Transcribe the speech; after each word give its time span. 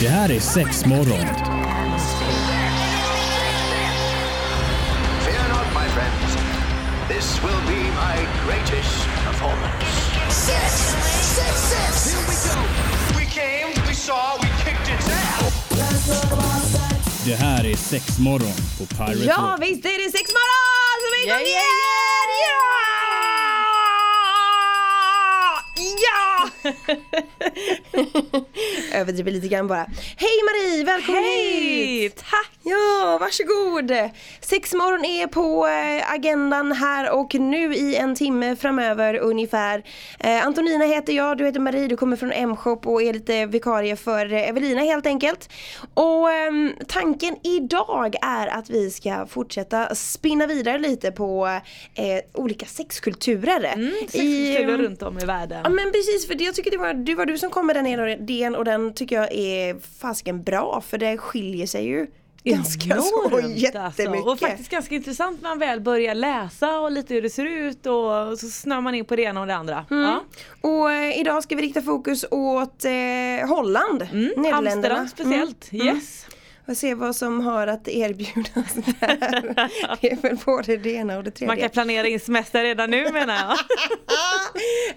Det 0.00 0.08
här 0.08 0.30
är 0.30 0.40
sex 0.40 0.86
morgon. 0.86 1.26
Fear 5.24 5.48
not, 5.48 5.66
my 5.74 5.88
friends. 5.94 6.36
This 7.08 7.42
will 7.42 7.60
be 7.66 7.82
my 8.04 8.16
greatest 8.46 9.06
performance. 9.26 9.84
Six, 10.30 10.72
six, 11.36 11.54
six. 11.72 12.14
Here 12.14 12.24
we 12.30 12.36
go. 12.48 12.56
We 13.18 13.24
came, 13.26 13.86
we 13.88 13.94
saw, 13.94 14.38
we 14.42 14.48
kicked 14.64 14.88
its 14.94 15.08
ass. 15.08 15.40
Det 17.26 17.34
här 17.34 17.64
är 17.64 17.76
sex 17.76 18.18
morgon 18.18 18.56
på 18.78 18.86
Pirate 18.86 19.24
Ja 19.24 19.34
Rock. 19.36 19.62
visst 19.62 19.84
är 19.84 20.04
det 20.04 20.10
sex 20.18 20.30
morgon 20.32 20.96
som 21.02 21.10
är 21.18 21.22
igång 21.26 21.46
igen! 21.46 21.99
Överdriver 28.94 29.30
lite 29.30 29.48
grann 29.48 29.66
bara. 29.66 29.86
Hej 30.16 30.38
Marie, 30.44 30.84
välkommen 30.84 31.22
Hej! 31.22 31.86
hit! 31.86 32.16
Tack! 32.16 32.50
Ja, 32.62 33.18
varsågod! 33.20 33.92
Sexmorgon 34.40 35.04
är 35.04 35.26
på 35.26 35.66
eh, 35.66 36.12
agendan 36.12 36.72
här 36.72 37.12
och 37.12 37.34
nu 37.34 37.74
i 37.74 37.96
en 37.96 38.14
timme 38.14 38.56
framöver 38.56 39.18
ungefär. 39.18 39.82
Eh, 40.18 40.46
Antonina 40.46 40.84
heter 40.84 41.12
jag, 41.12 41.38
du 41.38 41.44
heter 41.44 41.60
Marie, 41.60 41.88
du 41.88 41.96
kommer 41.96 42.16
från 42.16 42.32
M-shop 42.32 42.80
och 42.84 43.02
är 43.02 43.12
lite 43.12 43.46
vikarie 43.46 43.96
för 43.96 44.32
eh, 44.32 44.48
Evelina 44.48 44.80
helt 44.80 45.06
enkelt. 45.06 45.48
Och 45.94 46.30
ehm, 46.30 46.72
tanken 46.88 47.36
idag 47.42 48.14
är 48.22 48.46
att 48.46 48.70
vi 48.70 48.90
ska 48.90 49.26
fortsätta 49.26 49.94
spinna 49.94 50.46
vidare 50.46 50.78
lite 50.78 51.10
på 51.12 51.46
eh, 51.94 52.20
olika 52.34 52.66
sexkulturer. 52.66 53.64
Mm, 53.64 53.86
I, 53.86 53.92
Sexkulturer 54.00 54.74
ehm, 54.74 54.80
runt 54.80 55.02
om 55.02 55.18
i 55.18 55.24
världen. 55.24 55.60
Ja 55.64 55.70
men 55.70 55.92
precis 55.92 56.26
för 56.26 56.34
det, 56.34 56.49
jag 56.50 56.54
tycker 56.54 56.70
det 56.70 56.78
var, 56.78 56.94
det 56.94 57.14
var 57.14 57.26
du 57.26 57.38
som 57.38 57.50
kom 57.50 57.66
med 57.66 57.76
den 57.76 57.86
idén 57.86 58.56
och 58.56 58.64
den 58.64 58.94
tycker 58.94 59.16
jag 59.16 59.32
är 59.32 59.76
fasiken 60.00 60.42
bra 60.42 60.82
för 60.88 60.98
det 60.98 61.18
skiljer 61.18 61.66
sig 61.66 61.84
ju 61.84 62.06
ganska 62.44 62.96
så 62.96 63.28
Enormt, 63.28 63.56
jättemycket. 63.56 63.76
Alltså. 63.76 64.30
Och 64.30 64.38
faktiskt 64.38 64.70
ganska 64.70 64.94
intressant 64.94 65.42
när 65.42 65.48
man 65.48 65.58
väl 65.58 65.80
börjar 65.80 66.14
läsa 66.14 66.78
och 66.78 66.92
lite 66.92 67.14
hur 67.14 67.22
det 67.22 67.30
ser 67.30 67.46
ut 67.46 67.86
och 67.86 68.38
så 68.38 68.48
snör 68.50 68.80
man 68.80 68.94
in 68.94 69.04
på 69.04 69.16
det 69.16 69.22
ena 69.22 69.40
och 69.40 69.46
det 69.46 69.54
andra. 69.54 69.86
Mm. 69.90 70.02
Ja. 70.02 70.24
Och 70.60 70.92
eh, 70.92 71.20
idag 71.20 71.42
ska 71.42 71.56
vi 71.56 71.62
rikta 71.62 71.82
fokus 71.82 72.24
åt 72.30 72.84
eh, 72.84 73.48
Holland, 73.48 74.08
Nederländerna. 74.12 74.58
Amsterdam 74.58 75.08
speciellt. 75.08 75.72
Mm. 75.72 75.86
Mm. 75.86 75.96
Yes. 75.96 76.26
Och 76.68 76.76
se 76.76 76.94
vad 76.94 77.16
som 77.16 77.40
har 77.40 77.66
att 77.66 77.88
erbjuda 77.88 78.50
där. 78.54 79.98
det 80.00 80.12
är 80.12 80.16
väl 80.16 80.38
både 80.44 80.76
det 80.76 80.90
ena 80.92 81.16
och 81.16 81.24
det 81.24 81.30
tredje. 81.30 81.46
Man 81.46 81.56
kan 81.56 81.70
planera 81.70 82.06
in 82.06 82.20
semester 82.20 82.62
redan 82.62 82.90
nu 82.90 83.12
menar 83.12 83.34
jag. 83.34 83.56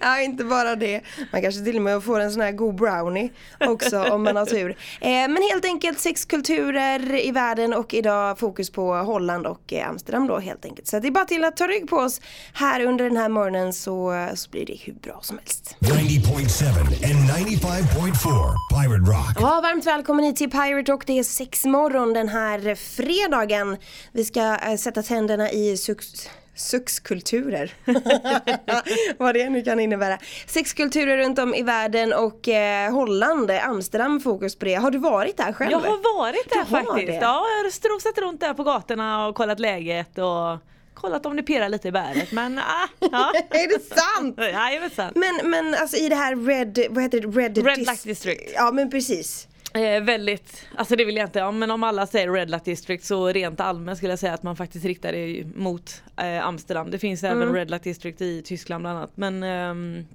ja, 0.00 0.20
inte 0.20 0.44
bara 0.44 0.76
det. 0.76 1.00
Man 1.32 1.42
kanske 1.42 1.64
till 1.64 1.76
och 1.76 1.82
med 1.82 2.04
får 2.04 2.20
en 2.20 2.32
sån 2.32 2.40
här 2.40 2.52
god 2.52 2.74
brownie 2.74 3.30
också 3.60 4.02
om 4.02 4.22
man 4.22 4.36
har 4.36 4.46
tur. 4.46 4.70
Eh, 5.00 5.08
men 5.08 5.36
helt 5.52 5.64
enkelt 5.64 5.98
sex 6.00 6.24
kulturer 6.24 7.26
i 7.26 7.30
världen 7.30 7.74
och 7.74 7.94
idag 7.94 8.38
fokus 8.38 8.70
på 8.70 8.94
Holland 8.94 9.46
och 9.46 9.72
eh, 9.72 9.88
Amsterdam 9.88 10.26
då 10.26 10.38
helt 10.38 10.64
enkelt. 10.64 10.86
Så 10.88 10.98
det 10.98 11.08
är 11.08 11.12
bara 11.12 11.24
till 11.24 11.44
att 11.44 11.56
ta 11.56 11.66
rygg 11.66 11.88
på 11.88 11.96
oss 11.96 12.20
här 12.52 12.86
under 12.86 13.04
den 13.04 13.16
här 13.16 13.28
morgonen 13.28 13.72
så, 13.72 14.28
så 14.34 14.50
blir 14.50 14.66
det 14.66 14.76
hur 14.84 14.92
bra 14.92 15.18
som 15.22 15.38
helst. 15.38 15.76
90.7 15.80 16.66
and 17.10 17.30
95.4 17.48 18.54
Pirate 18.70 19.10
Rock. 19.10 19.36
Ja, 19.40 19.60
varmt 19.60 19.86
välkommen 19.86 20.24
hit 20.24 20.36
till 20.36 20.50
Pirate 20.50 20.92
Rock. 20.92 21.06
Det 21.06 21.18
är 21.18 21.22
sex 21.22 21.53
morgon 21.64 22.12
den 22.12 22.28
här 22.28 22.74
fredagen. 22.74 23.76
Vi 24.12 24.24
ska 24.24 24.56
äh, 24.56 24.76
sätta 24.76 25.02
tänderna 25.02 25.50
i 25.50 25.76
sux 25.76 26.28
Suxkulturer. 26.56 27.74
Vad 29.18 29.34
det 29.34 29.50
nu 29.50 29.62
kan 29.62 29.80
innebära. 29.80 30.18
Sexkulturer 30.46 31.16
runt 31.16 31.38
om 31.38 31.54
i 31.54 31.62
världen 31.62 32.12
och 32.12 32.48
eh, 32.48 32.92
Holland, 32.92 33.50
Amsterdam 33.50 34.20
fokus 34.20 34.56
på 34.56 34.64
det. 34.64 34.74
Har 34.74 34.90
du 34.90 34.98
varit 34.98 35.36
där 35.36 35.52
själv? 35.52 35.70
Jag 35.72 35.78
har 35.78 36.18
varit 36.18 36.50
där 36.50 36.64
Du 36.64 36.70
faktiskt. 36.70 37.06
det? 37.06 37.14
Ja, 37.14 37.44
jag 37.58 37.64
har 37.64 37.70
strosat 37.70 38.18
runt 38.18 38.40
där 38.40 38.54
på 38.54 38.64
gatorna 38.64 39.26
och 39.26 39.34
kollat 39.34 39.60
läget 39.60 40.18
och 40.18 40.58
kollat 40.94 41.26
om 41.26 41.36
det 41.36 41.42
pirrar 41.42 41.68
lite 41.68 41.88
i 41.88 41.92
bäret 41.92 42.32
men 42.32 42.58
ah, 42.58 42.88
ja. 42.98 43.32
är 43.50 43.68
det 43.68 43.94
sant? 43.94 44.38
Jajamensan. 44.38 45.12
Men, 45.14 45.50
men 45.50 45.74
alltså 45.74 45.96
i 45.96 46.08
det 46.08 46.14
här 46.14 46.36
Red, 46.46 46.86
vad 46.90 47.02
heter 47.02 47.20
det? 47.20 47.26
Red, 47.26 47.58
Red 47.66 47.78
dis- 47.78 47.86
Light 47.86 48.02
District. 48.04 48.52
Ja 48.54 48.70
men 48.72 48.90
precis. 48.90 49.48
Eh, 49.74 50.02
väldigt, 50.02 50.66
alltså 50.76 50.96
det 50.96 51.04
vill 51.04 51.16
jag 51.16 51.26
inte, 51.26 51.38
ja, 51.38 51.50
men 51.50 51.70
om 51.70 51.82
alla 51.82 52.06
säger 52.06 52.32
Red 52.32 52.50
Light 52.50 52.64
District 52.64 53.04
så 53.04 53.28
rent 53.28 53.60
allmänt 53.60 53.98
skulle 53.98 54.12
jag 54.12 54.18
säga 54.18 54.34
att 54.34 54.42
man 54.42 54.56
faktiskt 54.56 54.84
riktar 54.84 55.12
det 55.12 55.44
mot 55.54 56.02
eh, 56.16 56.46
Amsterdam. 56.46 56.90
Det 56.90 56.98
finns 56.98 57.24
även 57.24 57.42
Mm. 57.42 57.54
Red 57.54 57.70
Light 57.70 57.82
District 57.82 58.20
i 58.20 58.42
Tyskland 58.42 58.82
bland 58.82 58.98
annat. 58.98 59.10
Men, 59.14 59.42
ehm, 59.42 60.06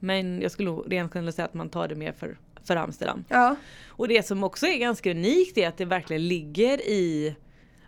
men 0.00 0.40
jag 0.40 0.50
skulle 0.50 0.70
nog 0.70 0.92
rent 0.92 1.12
kunna 1.12 1.32
säga 1.32 1.46
att 1.46 1.54
man 1.54 1.68
tar 1.68 1.88
det 1.88 1.94
mer 1.94 2.12
för, 2.12 2.36
för 2.64 2.76
Amsterdam. 2.76 3.24
Ja. 3.28 3.56
Och 3.88 4.08
det 4.08 4.26
som 4.26 4.44
också 4.44 4.66
är 4.66 4.78
ganska 4.78 5.10
unikt 5.10 5.58
är 5.58 5.68
att 5.68 5.76
det 5.76 5.84
verkligen 5.84 6.28
ligger 6.28 6.80
i 6.80 7.36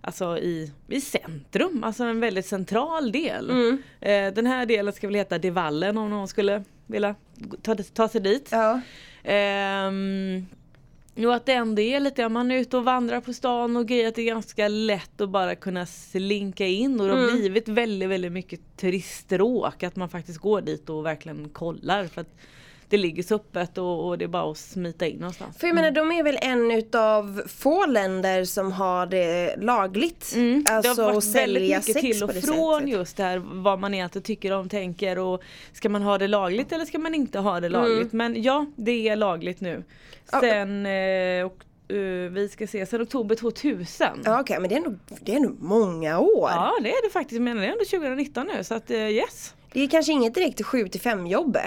Alltså 0.03 0.38
i, 0.38 0.72
i 0.88 1.00
centrum, 1.00 1.84
alltså 1.84 2.04
en 2.04 2.21
väldigt 2.21 2.47
central 2.47 3.12
del. 3.12 3.50
Mm. 3.50 3.82
Eh, 4.00 4.34
den 4.34 4.47
här 4.47 4.66
delen 4.66 4.92
ska 4.92 5.06
väl 5.06 5.15
heta 5.16 5.38
Devallen 5.38 5.98
om 5.98 6.10
någon 6.10 6.28
skulle 6.28 6.65
vilja 6.87 7.15
ta, 7.62 7.77
ta 7.77 8.09
sig 8.09 8.21
dit. 8.21 8.48
Ja. 8.53 8.81
Ehm, 9.25 10.47
Jo 11.15 11.31
att 11.31 11.47
det 11.47 11.53
ändå 11.53 11.82
är 11.82 12.00
lite, 12.00 12.28
man 12.28 12.50
är 12.50 12.59
ute 12.59 12.76
och 12.76 12.84
vandrar 12.84 13.21
på 13.21 13.32
stan 13.32 13.76
och 13.76 13.87
grejer 13.87 14.09
att 14.09 14.15
det 14.15 14.22
är 14.22 14.26
ganska 14.26 14.69
lätt 14.69 15.21
att 15.21 15.28
bara 15.31 15.54
kunna 15.54 15.87
slinka 15.87 16.66
in 16.66 17.00
och 17.00 17.06
det 17.06 17.12
har 17.12 17.22
Mm. 17.22 17.37
blivit 17.37 17.69
väldigt 17.69 18.09
väldigt 18.09 18.32
mycket 18.32 18.60
turiststråk 18.76 19.82
att 19.82 19.97
man 19.97 20.09
faktiskt 20.09 20.38
går 20.38 20.60
dit 20.60 20.91
och 20.91 21.06
verkligen 21.06 21.48
kollar 21.48 22.06
för 22.06 22.21
att 22.21 22.37
det 22.90 22.96
ligger 22.96 23.22
så 23.22 23.34
öppet 23.34 23.78
och, 23.78 24.08
och 24.08 24.18
det 24.18 24.24
är 24.24 24.28
bara 24.28 24.50
att 24.50 24.58
smita 24.58 25.06
in 25.06 25.16
någonstans. 25.16 25.58
För 25.58 25.66
jag 25.66 25.74
menar 25.74 25.90
de 25.90 26.12
är 26.12 26.22
väl 26.22 26.38
en 26.42 26.70
utav 26.70 27.42
få 27.46 27.86
länder 27.86 28.44
som 28.44 28.72
har 28.72 29.06
det 29.06 29.56
lagligt. 29.56 30.32
Mm. 30.34 30.64
Alltså 30.70 30.94
det 30.94 31.02
har 31.02 31.08
att 31.08 31.14
varit 31.14 31.34
väldigt 31.34 31.86
mycket 31.86 31.96
till 32.02 32.24
och 32.24 32.34
från 32.34 32.88
just 32.88 33.16
det 33.16 33.22
här 33.22 33.38
vad 33.38 33.78
man 33.78 33.94
egentligen 33.94 34.22
tycker 34.22 34.52
om, 34.52 34.68
tänker 34.68 35.18
och 35.18 35.42
ska 35.72 35.88
man 35.88 36.02
ha 36.02 36.18
det 36.18 36.28
lagligt 36.28 36.72
eller 36.72 36.84
ska 36.84 36.98
man 36.98 37.14
inte 37.14 37.38
ha 37.38 37.60
det 37.60 37.68
lagligt. 37.68 38.12
Men 38.12 38.42
ja, 38.42 38.66
det 38.76 39.08
är 39.08 39.16
lagligt 39.16 39.60
nu. 39.60 39.72
Mm. 39.72 39.84
Sen, 40.40 40.86
eh, 40.86 41.46
och, 41.46 41.94
eh, 41.96 42.30
vi 42.30 42.48
ska 42.52 42.66
se, 42.66 42.86
sen 42.86 43.02
oktober 43.02 43.34
2000. 43.34 44.06
Ja 44.24 44.40
okej 44.40 44.60
men 44.60 44.70
det 44.70 44.76
är, 44.76 44.80
nog, 44.80 44.98
det 45.20 45.34
är 45.34 45.40
nog 45.40 45.62
många 45.62 46.18
år. 46.18 46.50
Ja 46.50 46.72
det 46.82 46.90
är 46.90 47.06
det 47.06 47.12
faktiskt, 47.12 47.40
men 47.40 47.56
det 47.56 47.66
är 47.66 47.72
ändå 47.72 47.84
2019 47.84 48.46
nu 48.56 48.64
så 48.64 48.74
att 48.74 48.90
eh, 48.90 49.10
yes. 49.10 49.54
Det 49.72 49.80
är 49.80 49.88
kanske 49.88 50.12
inget 50.12 50.34
direkt 50.34 50.64
7 50.66 50.88
till 50.88 51.00
5 51.00 51.26
jobb. 51.26 51.58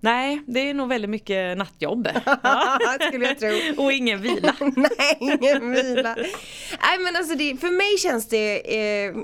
Nej, 0.00 0.42
det 0.46 0.70
är 0.70 0.74
nog 0.74 0.88
väldigt 0.88 1.10
mycket 1.10 1.58
nattjobb. 1.58 2.08
Ja. 2.42 2.78
Skulle 3.08 3.26
jag 3.26 3.38
tro. 3.38 3.48
och 3.84 3.92
ingen 3.92 4.22
vila. 4.22 4.54
Nej, 4.60 5.16
ingen 5.20 5.72
vila. 5.72 6.14
Nej 6.82 6.98
men 7.04 7.16
alltså 7.16 7.34
det, 7.34 7.56
för 7.56 7.70
mig 7.70 7.98
känns 7.98 8.28
det 8.28 8.74
eh, 8.76 9.14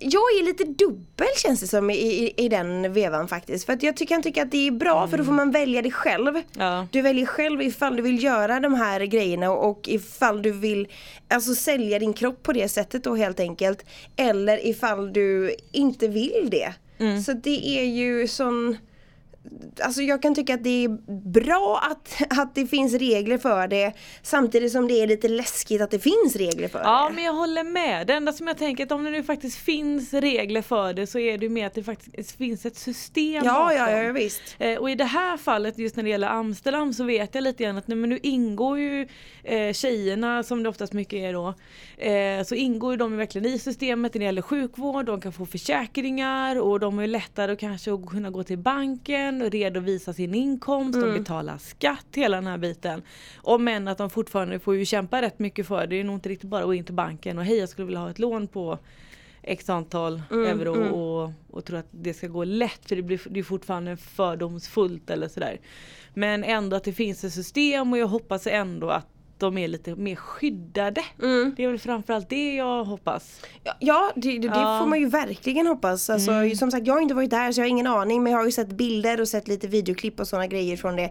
Jag 0.00 0.22
är 0.40 0.44
lite 0.44 0.64
dubbel 0.64 1.26
känns 1.36 1.60
det 1.60 1.66
som 1.66 1.90
i, 1.90 1.94
i, 1.94 2.44
i 2.44 2.48
den 2.48 2.92
vevan 2.92 3.28
faktiskt. 3.28 3.66
För 3.66 3.72
att 3.72 3.82
jag 3.82 3.96
tycker, 3.96 4.14
kan 4.14 4.22
tycka 4.22 4.42
att 4.42 4.50
det 4.50 4.66
är 4.66 4.70
bra 4.70 5.08
för 5.08 5.18
då 5.18 5.24
får 5.24 5.32
man 5.32 5.50
välja 5.50 5.82
det 5.82 5.90
själv. 5.90 6.42
Ja. 6.58 6.86
Du 6.92 7.02
väljer 7.02 7.26
själv 7.26 7.62
ifall 7.62 7.96
du 7.96 8.02
vill 8.02 8.22
göra 8.22 8.60
de 8.60 8.74
här 8.74 9.00
grejerna 9.00 9.50
och 9.50 9.88
ifall 9.88 10.42
du 10.42 10.52
vill 10.52 10.88
Alltså 11.28 11.54
sälja 11.54 11.98
din 11.98 12.12
kropp 12.12 12.42
på 12.42 12.52
det 12.52 12.68
sättet 12.68 13.04
då 13.04 13.14
helt 13.14 13.40
enkelt. 13.40 13.84
Eller 14.16 14.66
ifall 14.66 15.12
du 15.12 15.56
inte 15.72 16.08
vill 16.08 16.48
det. 16.50 16.74
Så 17.24 17.32
det 17.32 17.78
är 17.78 17.84
ju 17.84 18.28
sån 18.28 18.76
Alltså 19.80 20.02
jag 20.02 20.22
kan 20.22 20.34
tycka 20.34 20.54
att 20.54 20.64
det 20.64 20.84
är 20.84 20.88
bra 21.30 21.80
att, 21.90 22.22
att 22.40 22.54
det 22.54 22.66
finns 22.66 22.94
regler 22.94 23.38
för 23.38 23.68
det 23.68 23.92
Samtidigt 24.22 24.72
som 24.72 24.88
det 24.88 25.02
är 25.02 25.06
lite 25.06 25.28
läskigt 25.28 25.80
att 25.80 25.90
det 25.90 25.98
finns 25.98 26.36
regler 26.36 26.68
för 26.68 26.78
Ja 26.78 27.06
det 27.08 27.14
men 27.14 27.24
jag 27.24 27.32
håller 27.32 27.64
med. 27.64 28.06
Det 28.06 28.12
enda 28.12 28.32
som 28.32 28.46
jag 28.46 28.58
tänker 28.58 28.84
att 28.84 28.92
om 28.92 29.04
det 29.04 29.10
nu 29.10 29.22
faktiskt 29.22 29.58
finns 29.58 30.14
regler 30.14 30.62
för 30.62 30.92
det 30.92 31.06
så 31.06 31.18
är 31.18 31.38
det 31.38 31.44
ju 31.46 31.50
mer 31.50 31.66
att 31.66 31.74
det 31.74 31.82
faktiskt 31.82 32.38
finns 32.38 32.66
ett 32.66 32.76
system 32.76 33.44
Ja, 33.44 33.52
bakom. 33.52 33.76
ja, 33.76 33.90
ja 33.90 34.12
visst 34.12 34.42
Eh, 34.58 34.78
och 34.78 34.90
i 34.90 34.94
det 34.94 35.04
här 35.04 35.36
fallet 35.36 35.78
just 35.78 35.96
när 35.96 36.04
det 36.04 36.10
gäller 36.10 36.28
Amsterdam 36.28 36.92
så 36.92 37.04
vet 37.04 37.34
jag 37.34 37.44
lite 37.44 37.64
grann 37.64 37.76
att 37.76 37.88
nej, 37.88 37.96
men 37.96 38.10
nu 38.10 38.18
ingår 38.22 38.78
ju 38.78 39.08
eh, 39.44 39.72
tjejerna 39.72 40.42
som 40.42 40.62
det 40.62 40.68
oftast 40.68 40.92
mycket 40.92 41.18
är 41.18 41.32
då. 41.32 41.54
Eh, 42.04 42.44
så 42.44 42.54
ingår 42.54 42.92
ju 42.92 42.96
de 42.96 43.16
verkligen 43.16 43.46
i 43.46 43.58
systemet 43.58 44.14
när 44.14 44.18
det 44.18 44.24
gäller 44.24 44.42
sjukvård, 44.42 45.06
de 45.06 45.20
kan 45.20 45.32
få 45.32 45.46
försäkringar 45.46 46.60
och 46.60 46.80
de 46.80 46.98
är 46.98 47.02
ju 47.02 47.08
lättare 47.08 47.56
kanske 47.56 47.94
att 47.94 48.06
kunna 48.06 48.30
gå 48.30 48.42
till 48.42 48.58
banken 48.58 49.35
och 49.42 49.50
redovisa 49.50 50.12
sin 50.12 50.34
inkomst, 50.34 51.00
de 51.00 51.18
betalar 51.18 51.58
skatt, 51.58 52.06
hela 52.14 52.36
den 52.36 52.46
här 52.46 52.58
biten. 52.58 53.02
Och 53.36 53.60
men 53.60 53.88
att 53.88 53.98
de 53.98 54.10
fortfarande 54.10 54.58
får 54.58 54.76
ju 54.76 54.84
kämpa 54.84 55.22
rätt 55.22 55.38
mycket 55.38 55.66
för 55.66 55.80
det, 55.80 55.86
det 55.86 56.00
är 56.00 56.04
nog 56.04 56.16
inte 56.16 56.28
riktigt 56.28 56.50
bara 56.50 56.60
att 56.60 56.66
gå 56.66 56.74
in 56.74 56.84
till 56.84 56.94
banken 56.94 57.38
och 57.38 57.44
hej 57.44 57.58
jag 57.58 57.68
skulle 57.68 57.86
vilja 57.86 58.00
ha 58.00 58.10
ett 58.10 58.18
lån 58.18 58.48
på 58.48 58.78
x 59.42 59.70
antal 59.70 60.22
euro 60.30 60.94
och, 60.94 61.32
och 61.50 61.64
tro 61.64 61.76
att 61.76 61.88
det 61.90 62.14
ska 62.14 62.26
gå 62.26 62.44
lätt 62.44 62.88
för 62.88 62.96
det 62.96 63.02
blir 63.02 63.20
det 63.30 63.40
är 63.40 63.44
fortfarande 63.44 63.96
fördomsfullt 63.96 65.10
eller 65.10 65.28
sådär. 65.28 65.60
Men 66.14 66.44
ändå 66.44 66.76
att 66.76 66.84
det 66.84 66.92
finns 66.92 67.24
ett 67.24 67.32
system 67.32 67.92
och 67.92 67.98
jag 67.98 68.06
hoppas 68.06 68.46
ändå 68.46 68.90
att 68.90 69.15
de 69.38 69.58
är 69.58 69.68
lite 69.68 69.94
mer 69.96 70.16
skyddade. 70.16 71.02
Det 71.56 71.64
är 71.64 71.68
väl 71.68 71.78
framförallt 71.78 72.28
det 72.28 72.54
jag 72.54 72.84
hoppas. 72.84 73.40
Ja, 73.78 74.12
det, 74.16 74.38
det, 74.38 74.46
Ja. 74.46 74.68
Mm. 74.68 74.80
får 74.80 74.86
man 74.86 75.00
ju 75.00 75.08
verkligen 75.08 75.66
hoppas. 75.66 76.10
Alltså, 76.10 76.30
Som 76.56 76.70
sagt, 76.70 76.86
jag 76.86 76.94
har 76.94 77.00
inte 77.00 77.14
varit 77.14 77.30
där 77.30 77.52
så 77.52 77.60
jag 77.60 77.64
har 77.64 77.70
ingen 77.70 77.86
aning 77.86 78.22
men 78.22 78.32
jag 78.32 78.38
har 78.40 78.44
ju 78.46 78.52
sett 78.52 78.68
bilder 78.68 79.20
och 79.20 79.28
sett 79.28 79.48
lite 79.48 79.66
videoklipp 79.68 80.20
och 80.20 80.28
sådana 80.28 80.46
grejer 80.46 80.76
från 80.76 80.96
det. 80.96 81.10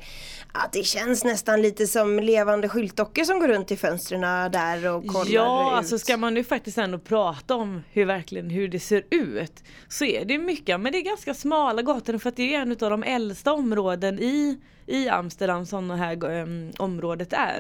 Att 0.52 0.74
det 0.74 0.84
känns 0.84 1.24
nästan 1.24 1.62
lite 1.62 1.88
som 1.88 2.20
levande 2.20 2.70
skyltdockor 2.70 3.24
som 3.24 3.40
går 3.40 3.48
runt 3.48 3.72
i 3.72 3.78
fönstren 3.78 4.22
där 4.52 4.92
och 4.96 5.08
kollar 5.08 5.32
Ja, 5.32 5.72
ut. 5.72 5.78
alltså 5.78 6.00
ska 6.00 6.18
man 6.18 6.34
nu 6.34 6.44
faktiskt 6.44 6.78
ändå 6.78 7.00
prata 7.00 7.56
om 7.56 7.84
hur 7.92 8.06
verkligen 8.06 8.50
hur 8.50 8.68
det 8.68 8.80
ser 8.80 9.04
ut 9.12 9.64
så 9.90 10.06
är 10.06 10.26
det 10.26 10.38
mycket, 10.38 10.80
men 10.80 10.92
det 10.92 10.98
är 10.98 11.02
ganska 11.04 11.34
smala 11.34 11.82
gator 11.82 12.18
för 12.18 12.30
att 12.30 12.36
det 12.36 12.56
är 12.56 12.60
en 12.62 12.72
av 12.72 12.78
de 12.90 13.04
äldsta 13.04 13.54
områden 13.54 14.20
i, 14.20 14.58
i 14.86 15.10
Amsterdam 15.10 15.66
som 15.66 15.88
det 15.88 15.96
här 15.96 16.24
um, 16.42 16.72
området 16.78 17.34
är. 17.34 17.60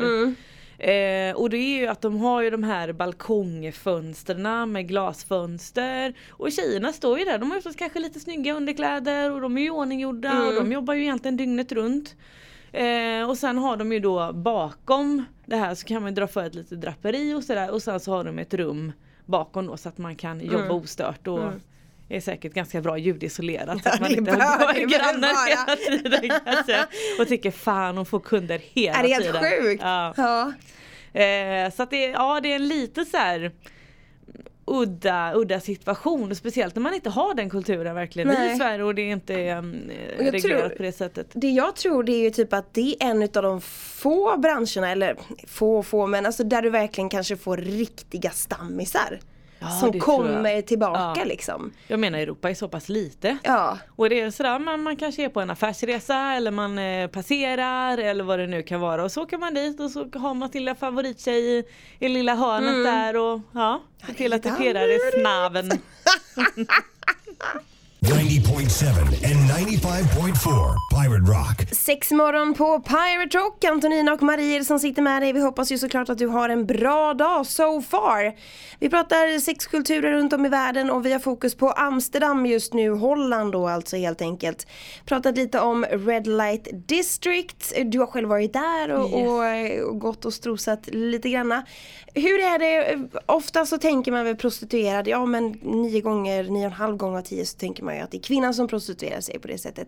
Eh, 0.77 1.35
och 1.35 1.49
det 1.49 1.57
är 1.57 1.79
ju 1.79 1.87
att 1.87 2.01
de 2.01 2.17
har 2.17 2.41
ju 2.41 2.49
de 2.49 2.63
här 2.63 2.93
balkongfönsterna 2.93 4.65
med 4.65 4.87
glasfönster. 4.87 6.13
Och 6.29 6.51
tjejerna 6.51 6.93
står 6.93 7.19
ju 7.19 7.25
där, 7.25 7.39
de 7.39 7.51
har 7.51 7.57
ju 7.57 7.73
kanske 7.73 7.99
lite 7.99 8.19
snygga 8.19 8.53
underkläder 8.53 9.31
och 9.31 9.41
de 9.41 9.57
är 9.57 9.61
ju 9.61 9.69
ordninggjorda 9.69 10.43
och 10.47 10.53
de 10.53 10.71
jobbar 10.71 10.93
ju 10.93 11.01
egentligen 11.01 11.37
dygnet 11.37 11.71
runt. 11.71 12.15
Eh, 12.71 13.29
och 13.29 13.37
sen 13.37 13.57
har 13.57 13.77
de 13.77 13.91
ju 13.91 13.99
då 13.99 14.33
bakom 14.33 15.25
det 15.45 15.55
här 15.55 15.75
så 15.75 15.85
kan 15.87 16.03
man 16.03 16.13
dra 16.15 16.27
för 16.27 16.43
ett 16.43 16.55
litet 16.55 16.81
draperi 16.81 17.33
och 17.33 17.43
sådär. 17.43 17.71
Och 17.71 17.81
sen 17.81 17.99
så 17.99 18.11
har 18.11 18.23
de 18.23 18.39
ett 18.39 18.53
rum 18.53 18.91
bakom 19.25 19.65
då 19.65 19.77
så 19.77 19.89
att 19.89 19.97
man 19.97 20.15
kan 20.15 20.39
jobba 20.39 20.73
ostört 20.73 21.27
och 21.27 21.51
är 22.09 22.19
säkert 22.21 22.53
ganska 22.53 22.81
bra 22.81 22.97
ljudisolerat 22.97 23.83
så 23.83 23.89
att 23.89 23.99
man 24.01 24.11
inte 24.11 24.31
har 24.31 24.73
väl 24.73 24.85
grannar 24.85 25.49
hela 25.49 25.75
tiden 25.75 26.39
kanske. 26.45 26.85
Och 27.19 27.27
tycker 27.27 27.51
fan 27.51 27.97
hon 27.97 28.05
får 28.05 28.19
kunder 28.19 28.61
hela 28.73 28.97
är 28.97 29.03
det 29.03 29.09
helt 29.09 29.25
tiden. 29.25 29.43
sjukt? 29.61 29.81
Ja. 29.83 30.13
Ja. 30.17 30.53
Eh, 31.21 31.71
så 31.73 31.83
att 31.83 31.89
det, 31.89 32.05
ja, 32.05 32.39
det 32.43 32.51
är 32.51 32.55
en 32.55 32.67
lite 32.67 33.05
så 33.05 33.17
här 33.17 33.51
udda, 34.67 35.33
udda 35.35 35.59
situation 35.59 36.35
speciellt 36.35 36.75
när 36.75 36.81
man 36.81 36.93
inte 36.93 37.09
har 37.09 37.33
den 37.33 37.49
kulturen 37.49 37.95
verkligen 37.95 38.27
Nej. 38.29 38.53
i 38.53 38.57
Sverige 38.57 38.83
och 38.83 38.95
det 38.95 39.01
är 39.01 39.11
inte 39.11 39.33
um, 39.53 39.91
jag 40.17 40.33
reglerat 40.33 40.61
tror- 40.61 40.77
på 40.77 40.83
det 40.83 40.91
sättet. 40.91 41.27
Det 41.33 41.49
jag 41.49 41.75
tror 41.75 42.03
det 42.03 42.11
är 42.11 42.23
ju 42.23 42.29
typ 42.29 42.53
att 42.53 42.73
det 42.73 42.81
är 42.99 43.07
en 43.09 43.21
av 43.23 43.29
de 43.43 43.61
få 43.61 44.37
branscherna, 44.37 44.91
eller 44.91 45.15
få 45.47 45.83
få 45.83 46.07
men 46.07 46.25
alltså 46.25 46.43
där 46.43 46.61
du 46.61 46.69
verkligen 46.69 47.09
kanske 47.09 47.37
får 47.37 47.57
riktiga 47.57 48.29
stammisar. 48.29 49.19
Ja, 49.59 49.69
som 49.69 49.99
kommer 49.99 50.61
tillbaka 50.61 51.13
Ja. 51.19 51.23
liksom. 51.25 51.73
Jag 51.87 51.99
menar 51.99 52.19
Europa 52.19 52.49
är 52.49 52.53
så 52.53 52.67
pass 52.67 52.89
litet. 52.89 53.37
Ja. 53.43 53.77
Och 53.95 54.09
det 54.09 54.19
är 54.19 54.31
sådär, 54.31 54.59
man, 54.59 54.83
man 54.83 54.95
kanske 54.95 55.23
är 55.25 55.29
på 55.29 55.41
en 55.41 55.49
affärsresa 55.49 56.33
eller 56.33 56.51
man 56.51 56.79
eh, 56.79 57.07
passerar 57.07 57.97
eller 57.97 58.23
vad 58.23 58.39
det 58.39 58.47
nu 58.47 58.63
kan 58.63 58.79
vara 58.79 59.03
och 59.03 59.11
så 59.11 59.23
åker 59.23 59.37
man 59.37 59.53
dit 59.53 59.79
och 59.79 59.91
så 59.91 60.09
har 60.13 60.33
man 60.33 60.51
sin 60.51 60.61
lilla 60.61 60.75
favorittjej 60.75 61.57
i, 61.59 61.63
i 61.99 62.09
lilla 62.09 62.35
hörnet 62.35 62.85
där 62.85 63.17
och 63.17 63.41
ja, 63.53 63.81
se 64.07 64.13
till 64.13 64.33
att 64.33 64.43
det 64.43 64.51
pirrar 64.51 64.87
i 64.91 65.21
snaven. 65.21 65.71
90.7 68.05 68.87
and 69.25 69.67
95.4 69.67 70.75
Pirate 70.91 71.31
Rock. 71.31 71.69
Sex 71.71 72.11
morgon 72.11 72.53
på 72.53 72.79
Pirate 72.79 73.37
Rock, 73.37 73.63
Antonina 73.63 74.13
och 74.13 74.23
Marie 74.23 74.65
som 74.65 74.79
sitter 74.79 75.01
med 75.01 75.21
dig. 75.21 75.33
Vi 75.33 75.41
hoppas 75.41 75.71
ju 75.71 75.77
såklart 75.77 76.09
att 76.09 76.17
du 76.17 76.27
har 76.27 76.49
en 76.49 76.65
bra 76.65 77.13
dag 77.13 77.45
so 77.45 77.81
far. 77.81 78.33
Vi 78.79 78.89
pratar 78.89 79.39
sexkulturer 79.39 80.11
runt 80.11 80.33
om 80.33 80.45
i 80.45 80.49
världen 80.49 80.89
och 80.89 81.05
vi 81.05 81.11
har 81.11 81.19
fokus 81.19 81.55
på 81.55 81.69
Amsterdam 81.69 82.45
just 82.45 82.73
nu, 82.73 82.89
Holland 82.89 83.51
då 83.51 83.67
alltså 83.67 83.97
helt 83.97 84.21
enkelt. 84.21 84.67
Pratat 85.05 85.37
lite 85.37 85.59
om 85.59 85.85
Red 85.85 86.27
Light 86.27 86.67
District, 86.87 87.73
du 87.85 87.99
har 87.99 88.07
själv 88.07 88.29
varit 88.29 88.53
där 88.53 88.91
och, 88.91 89.09
Yes. 89.09 89.81
och, 89.83 89.89
och 89.89 89.99
gått 89.99 90.25
och 90.25 90.33
strosat 90.33 90.87
lite 90.87 91.29
granna. 91.29 91.65
Hur 92.13 92.39
är 92.39 92.59
det, 92.59 92.99
ofta 93.25 93.65
så 93.65 93.77
tänker 93.77 94.11
man 94.11 94.25
väl 94.25 94.35
prostituerad, 94.35 95.07
ja 95.07 95.25
men 95.25 95.51
nio 95.51 96.01
gånger, 96.01 96.43
nio 96.43 96.59
och 96.59 96.65
en 96.65 96.71
halv 96.71 96.97
gång 96.97 97.17
av 97.17 97.21
tio 97.21 97.45
så 97.45 97.57
tänker 97.57 97.83
man 97.83 97.94
ju 97.95 98.01
att 98.03 98.11
det 98.11 98.17
är 98.17 98.21
kvinnan 98.21 98.53
som 98.53 98.67
prostituerar 98.67 99.21
sig 99.21 99.39
på 99.39 99.47
det 99.47 99.57
sättet. 99.57 99.87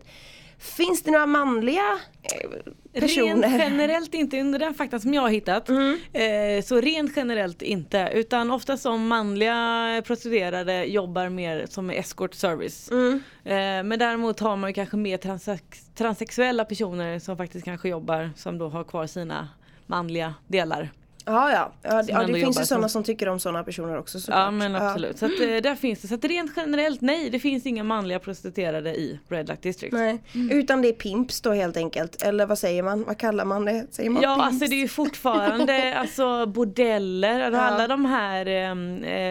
Finns 0.58 1.02
det 1.02 1.10
några 1.10 1.26
manliga 1.26 1.98
eh, 2.22 3.00
personer? 3.00 3.48
Rent 3.48 3.62
generellt 3.62 4.14
inte, 4.14 4.40
under 4.40 4.58
den 4.58 4.74
faktan 4.74 5.00
som 5.00 5.14
jag 5.14 5.22
har 5.22 5.28
hittat. 5.28 5.68
Eh, 5.68 6.62
så 6.64 6.80
rent 6.80 7.12
generellt 7.16 7.62
inte. 7.62 8.10
Utan 8.14 8.50
ofta 8.50 8.76
som 8.76 9.08
manliga 9.08 10.02
prostituerade 10.06 10.84
jobbar 10.84 11.28
mer 11.28 11.66
som 11.70 11.90
escort 11.90 12.34
service. 12.34 12.90
Eh, 13.44 13.82
men 13.84 13.98
däremot 13.98 14.40
har 14.40 14.56
man 14.56 14.70
ju 14.70 14.74
kanske 14.74 14.96
mer 14.96 15.18
transex- 15.18 15.94
transsexuella 15.94 16.64
personer 16.64 17.18
som 17.18 17.36
faktiskt 17.36 17.64
kanske 17.64 17.88
jobbar 17.88 18.30
som 18.36 18.58
då 18.58 18.68
har 18.68 18.84
kvar 18.84 19.06
sina 19.06 19.48
manliga 19.86 20.34
delar. 20.46 20.90
Ja, 21.28 21.52
ja. 21.52 21.72
ja, 21.82 22.02
ja 22.08 22.20
det 22.26 22.32
finns 22.34 22.60
ju 22.60 22.64
sådana 22.64 22.88
som- 22.88 22.98
som 22.98 23.04
tycker 23.04 23.28
om 23.28 23.38
sådana 23.40 23.64
personer 23.64 23.98
också 23.98 24.20
såklart. 24.20 24.38
Ja 24.38 24.50
men 24.50 24.74
absolut. 24.76 25.18
Så 25.18 25.26
att, 25.26 25.40
eh, 25.40 25.46
där 25.46 25.74
finns 25.74 26.00
det. 26.00 26.08
Så 26.08 26.14
att 26.14 26.24
rent 26.24 26.52
generellt 26.56 27.00
nej, 27.00 27.30
det 27.30 27.38
finns 27.38 27.66
inga 27.66 27.84
manliga 27.84 28.18
prostituerade 28.18 28.90
i 28.94 29.20
Red 29.28 29.48
Light 29.48 29.62
District. 29.62 29.92
Nej. 29.92 30.22
Utan 30.50 30.82
det 30.82 30.88
är 30.88 30.92
pimps 30.92 31.40
då 31.40 31.52
helt 31.52 31.76
enkelt. 31.76 32.22
Eller 32.22 32.46
vad 32.46 32.58
säger 32.58 32.82
man? 32.82 33.04
Vad 33.04 33.18
kallar 33.18 33.44
man 33.44 33.64
det? 33.64 33.86
Säger 33.90 34.10
man 34.10 34.22
Ja 34.22 34.34
pimps? 34.34 34.46
alltså 34.46 34.66
det 34.66 34.74
är 34.74 34.80
ju 34.80 34.88
fortfarande 34.88 35.94
alltså 35.98 36.46
bordeller, 36.46 37.40
alltså, 37.40 37.60
alla 37.60 37.88
de 37.88 38.04
här 38.04 38.70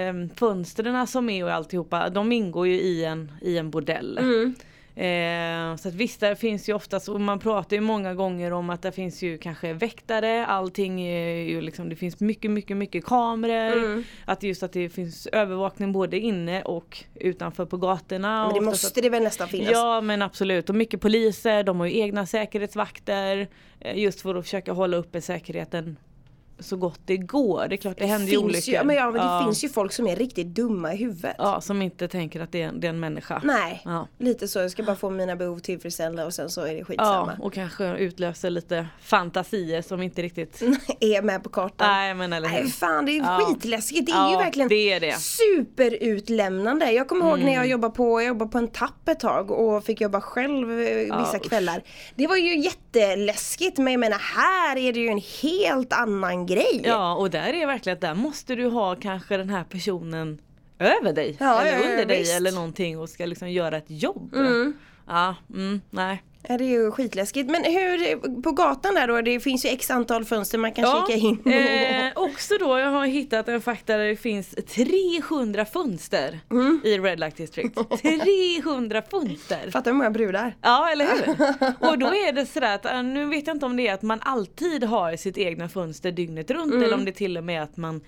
um, 0.10 0.30
fönstren 0.36 1.08
som 1.08 1.30
är 1.30 1.44
och 1.44 1.52
alltihopa, 1.52 2.10
de 2.10 2.32
ingår 2.32 2.68
ju 2.68 2.74
i 2.82 3.06
en, 3.06 3.32
i 3.42 3.58
en 3.58 3.70
bordell. 3.72 4.18
Mm. 4.18 4.56
Eh, 4.98 5.76
så 5.76 5.88
att 5.90 5.96
visst, 5.96 6.20
där 6.20 6.36
finns 6.36 6.70
ju 6.70 6.74
oftast, 6.74 7.10
och 7.10 7.22
man 7.22 7.40
pratar 7.40 7.76
ju 7.76 7.82
många 7.82 8.14
gånger 8.14 8.54
om 8.54 8.70
att 8.70 8.82
det 8.82 8.92
finns 8.92 9.22
ju 9.22 9.38
kanske 9.38 9.74
väktare, 9.74 10.46
allting 10.46 11.02
är 11.02 11.30
ju 11.30 11.62
liksom, 11.62 11.90
det 11.90 11.96
finns 11.96 12.20
mycket, 12.20 12.52
mycket, 12.52 12.78
mycket 12.78 13.06
kameror. 13.06 13.84
Mm. 13.86 14.04
Att 14.26 14.44
just 14.44 14.64
att 14.64 14.74
det 14.74 14.90
finns 14.90 15.28
övervakning 15.28 15.92
både 15.92 16.20
inne 16.20 16.62
och 16.62 17.04
utanför 17.16 17.66
på 17.66 17.78
gatorna. 17.78 18.46
Men 18.46 18.54
det 18.54 18.62
måste 18.62 18.88
att- 18.88 19.04
det 19.04 19.10
väl 19.10 19.24
nästan 19.24 19.48
finnas? 19.48 19.72
Ja 19.72 20.02
men 20.02 20.22
absolut 20.22 20.70
och 20.70 20.76
mycket 20.76 21.02
poliser, 21.02 21.64
de 21.64 21.80
har 21.80 21.88
ju 21.88 22.00
egna 22.00 22.26
säkerhetsvakter 22.26 23.48
eh, 23.80 23.98
just 23.98 24.22
för 24.22 24.36
att 24.36 24.46
försöka 24.46 24.74
hålla 24.74 24.98
uppe 24.98 25.22
säkerheten 25.22 25.98
så 26.59 26.77
gott 26.77 27.00
det 27.06 27.18
går. 27.18 27.68
Det 27.69 27.75
är 27.75 27.77
klart 27.77 27.98
det, 27.98 28.06
händer 28.06 28.31
ju 28.31 28.38
olyckor. 28.38 28.74
ju, 28.74 28.83
men 28.83 28.95
ja, 28.95 29.04
men 29.06 29.13
det 29.13 29.19
ja. 29.19 29.42
finns 29.45 29.63
ju 29.63 29.69
folk 29.69 29.92
som 29.94 30.07
är 30.07 30.15
riktigt 30.15 30.48
dumma 30.48 30.94
i 30.94 30.98
huvudet. 30.98 31.36
Ja 31.38 31.62
som 31.62 31.81
inte 31.81 32.07
tänker 32.07 32.39
att 32.42 32.51
det 32.51 32.62
är, 32.62 32.71
det 32.71 32.88
är 32.88 32.89
en 32.89 33.00
människa. 33.00 33.42
Nej, 33.44 33.81
Ja. 33.86 34.07
lite 34.18 34.48
så. 34.48 34.59
Jag 34.59 34.71
ska 34.71 34.83
bara 34.83 34.95
få 34.95 35.09
mina 35.09 35.36
behov 35.36 35.59
tillfredsställda 35.59 36.25
och 36.25 36.33
sen 36.33 36.50
så 36.50 36.62
är 36.62 36.74
det 36.74 36.80
Ja 36.80 36.86
skitsamma. 36.86 37.38
och 37.42 37.54
kanske 37.54 37.98
utlöser 37.98 38.50
lite 38.50 38.88
fantasier 39.01 39.81
som 39.81 40.01
inte 40.01 40.21
riktigt 40.21 40.62
är 41.00 41.21
med 41.21 41.44
på 41.44 41.50
kartan. 41.50 41.88
Nej 41.88 42.13
men 42.13 42.33
eller 42.33 42.48
hur. 42.50 42.60
Nej 42.63 42.68
fan 42.71 43.06
det 43.06 43.12
är 43.12 43.18
Ja. 43.18 43.39
skitläskigt. 43.45 44.06
Det 44.06 44.12
är 44.12 44.27
ju 44.27 44.33
Ja, 44.33 44.39
verkligen 44.39 44.69
det 44.69 44.92
är 44.94 45.00
det. 45.00 45.07
Mm. 45.07 45.19
superutlämnande. 45.19 46.92
Jag 46.92 47.07
kommer 47.07 47.30
ihåg 47.30 47.39
när 47.39 47.53
jag 47.53 47.68
jobbade 47.68 47.94
på, 47.94 48.21
jag 48.21 48.27
jobbade 48.27 48.51
på 48.51 48.57
en 48.57 48.68
tapp 48.68 49.07
ett 49.10 49.19
tag 49.19 49.51
och 49.51 49.83
fick 49.83 50.01
jobba 50.01 50.21
själv 50.21 50.71
eh, 50.81 51.19
vissa 51.19 51.39
kvällar. 51.39 51.83
Det 52.15 52.27
var 52.27 52.36
ju 52.36 52.60
jätteläskigt 52.60 53.77
men 53.77 53.94
jag 53.94 54.00
menar 54.00 54.18
här 54.36 54.77
är 54.77 54.94
det 54.94 55.00
ju 55.00 55.07
en 55.07 55.21
helt 55.41 55.93
annan 55.93 56.46
grej. 56.48 56.82
Ja 56.86 57.16
och 57.16 57.30
där 57.30 57.54
är 57.54 57.68
verkligen 57.68 57.96
att 57.96 58.01
där 58.01 58.16
måste 58.16 58.56
du 58.56 58.66
ha 58.66 58.96
kanske 58.96 59.38
den 59.38 59.50
här 59.50 59.63
personen 59.63 60.42
över 60.80 61.13
dig. 61.13 61.36
Ja, 61.39 61.62
eller 61.62 61.80
ja, 61.80 61.92
under 61.92 62.06
dig 62.06 62.20
visst. 62.20 62.36
eller 62.36 62.51
någonting 62.51 63.00
och 63.00 63.10
ska 63.10 63.25
liksom 63.25 63.51
göra 63.51 63.77
ett 63.77 63.86
jobb. 63.88 64.36
Ja, 65.08 65.36
mm, 65.54 65.82
nej. 65.89 66.24
Ja, 66.50 66.58
det 66.58 66.63
är 66.63 66.67
ju 66.70 66.91
skitläskigt. 66.91 67.50
Men 67.50 67.63
hur, 67.63 68.41
på 68.41 68.51
gatan 68.51 68.96
där 68.96 69.08
då, 69.08 69.22
det 69.22 69.39
finns 69.39 69.65
ju 69.65 69.70
x 69.70 69.91
antal 69.91 70.25
fönster 70.25 70.58
man 70.58 70.72
kan 70.72 71.08
kika 71.08 71.20
in. 71.20 71.39
eh, 71.46 72.12
också 72.15 72.53
då, 72.60 72.79
jag 72.79 72.91
har 72.91 73.06
hittat 73.06 73.48
en 73.48 73.62
fakta 73.62 73.98
där 73.98 74.08
det 74.08 74.15
finns 74.15 74.56
300 74.75 75.65
fönster 75.65 76.39
Mm. 76.51 76.82
i 76.84 76.98
Red 77.00 77.20
Light 77.20 77.38
District. 77.38 77.75
300 78.01 79.01
fönster! 79.12 79.72
Fattar 79.72 79.91
hur 79.91 79.98
många 79.98 80.12
brudar? 80.12 80.56
Ja 80.62 80.89
eller 80.91 81.06
hur? 81.06 81.89
Och 81.89 81.98
då 82.00 82.08
är 82.27 82.32
det 82.34 82.46
sådär 82.46 82.75
att, 82.75 82.86
äh, 82.86 83.03
nu 83.03 83.25
vet 83.25 83.48
jag 83.48 83.56
inte 83.56 83.65
om 83.65 83.77
det 83.77 83.88
är 83.88 83.94
att 83.94 84.01
man 84.01 84.20
alltid 84.22 84.84
har 84.84 85.15
sitt 85.15 85.38
egna 85.38 85.70
fönster 85.70 86.12
dygnet 86.12 86.51
runt 86.51 86.74
eller 86.74 86.94
om 86.94 87.06
det 87.06 87.12
till 87.12 87.38
och 87.38 87.44
med 87.44 87.58
är 87.58 87.62
att 87.63 87.77
man 87.77 88.01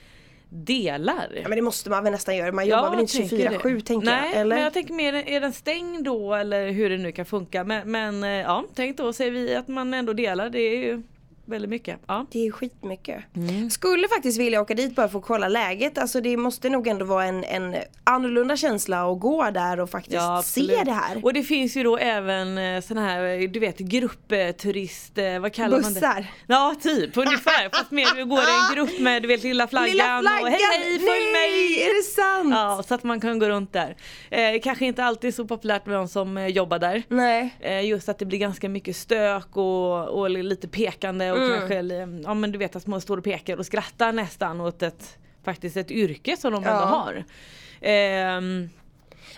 delar. 0.49 1.39
Ja 1.43 1.49
men 1.49 1.55
det 1.55 1.61
måste 1.61 1.89
man 1.89 2.03
väl 2.03 2.11
nästan 2.11 2.37
göra, 2.37 2.51
man 2.51 2.67
jobbar 2.67 2.89
väl 2.91 2.99
inte 2.99 3.17
tänker 3.17 3.49
24-7 3.49 3.75
det. 3.75 3.81
tänker 3.81 4.05
Nej, 4.05 4.31
jag? 4.31 4.41
Eller? 4.41 4.55
men 4.55 4.63
jag 4.63 4.73
tänker 4.73 4.93
mer, 4.93 5.13
är 5.13 5.41
den 5.41 5.53
stängd 5.53 6.03
då 6.03 6.35
eller 6.35 6.69
hur 6.69 6.89
det 6.89 6.97
nu 6.97 7.11
kan 7.11 7.25
funka. 7.25 7.63
Men, 7.63 7.91
men 7.91 8.23
eh, 8.23 8.29
ja, 8.29 8.65
tänk 8.75 8.97
då 8.97 9.13
säger 9.13 9.31
vi 9.31 9.55
att 9.55 9.67
man 9.67 9.93
ändå 9.93 10.13
delar, 10.13 10.49
det 10.49 10.59
är 10.59 10.77
ju 10.77 11.03
väldigt 11.49 11.69
mycket. 11.69 11.99
Ja. 12.07 12.25
Det 12.31 12.47
är 12.47 12.51
skitmycket. 12.51 13.23
Mm. 13.35 13.69
Skulle 13.69 14.07
faktiskt 14.07 14.39
vilja 14.39 14.61
åka 14.61 14.73
dit 14.73 14.95
bara 14.95 15.09
för 15.09 15.19
att 15.19 15.25
kolla 15.25 15.47
läget. 15.47 15.97
Alltså 15.97 16.21
det 16.21 16.37
måste 16.37 16.69
nog 16.69 16.87
ändå 16.87 17.05
vara 17.05 17.25
en, 17.25 17.43
en 17.43 17.75
annorlunda 18.03 18.57
känsla 18.57 19.11
att 19.11 19.19
gå 19.19 19.49
där 19.49 19.79
och 19.79 19.89
faktiskt 19.89 20.15
Ja, 20.15 20.41
se 20.45 20.81
det 20.85 20.91
här. 20.91 21.25
Och 21.25 21.33
det 21.33 21.43
finns 21.43 21.77
ju 21.77 21.83
då 21.83 21.97
även 21.97 22.57
eh, 22.57 22.81
såna 22.81 23.01
här, 23.01 23.47
du 23.47 23.59
vet 23.59 23.77
gruppturist, 23.77 25.17
eh, 25.17 25.39
vad 25.39 25.53
kallar 25.53 25.81
man 25.81 25.93
det? 25.93 25.99
Bussar. 25.99 26.25
Ja 26.47 26.75
typ 26.81 27.17
ungefär, 27.17 27.69
fast 27.77 27.91
mer 27.91 28.15
du 28.15 28.25
går 28.25 28.39
i 28.39 28.41
en 28.41 28.75
grupp 28.75 28.99
med 28.99 29.21
du 29.21 29.27
vet 29.27 29.43
lilla 29.43 29.67
flaggan, 29.67 29.89
Lilla 29.89 30.19
flaggan! 30.21 30.41
och 30.43 30.49
hej 30.49 30.59
hej 30.71 30.99
följ 30.99 31.31
mig! 31.31 31.81
är 31.83 31.97
det 31.97 32.03
sant? 32.03 32.53
Ja, 32.53 32.83
så 32.87 32.93
att 32.93 33.03
man 33.03 33.19
kan 33.21 33.39
gå 33.39 33.49
runt 33.49 33.73
där. 33.73 33.95
Eh, 34.29 34.61
kanske 34.63 34.85
inte 34.85 35.03
alltid 35.03 35.35
så 35.35 35.45
populärt 35.45 35.85
med 35.85 35.95
de 35.95 36.07
som 36.07 36.37
eh, 36.37 36.47
jobbar 36.47 36.79
där. 36.79 37.03
Nej. 37.07 37.55
Eh, 37.59 37.85
just 37.85 38.09
att 38.09 38.19
det 38.19 38.25
blir 38.25 38.39
ganska 38.39 38.69
mycket 38.69 38.95
stök 38.95 39.57
och, 39.57 40.07
och 40.19 40.29
lite 40.29 40.67
pekande 40.67 41.31
och 41.31 41.38
kanske, 41.47 42.21
ja 42.23 42.33
men 42.33 42.51
du 42.51 42.57
vet 42.57 42.75
att 42.75 42.87
man 42.87 43.01
står 43.01 43.17
och 43.17 43.23
pekar 43.23 43.57
och 43.57 43.65
skrattar 43.65 44.11
nästan 44.11 44.61
åt 44.61 44.81
ett 44.81 45.17
faktiskt 45.43 45.77
ett 45.77 45.91
yrke 45.91 46.37
som 46.37 46.53
de 46.53 46.63
Ja. 46.63 46.69
ändå 46.69 46.83
har. 46.85 47.23
Ehm, 47.81 48.69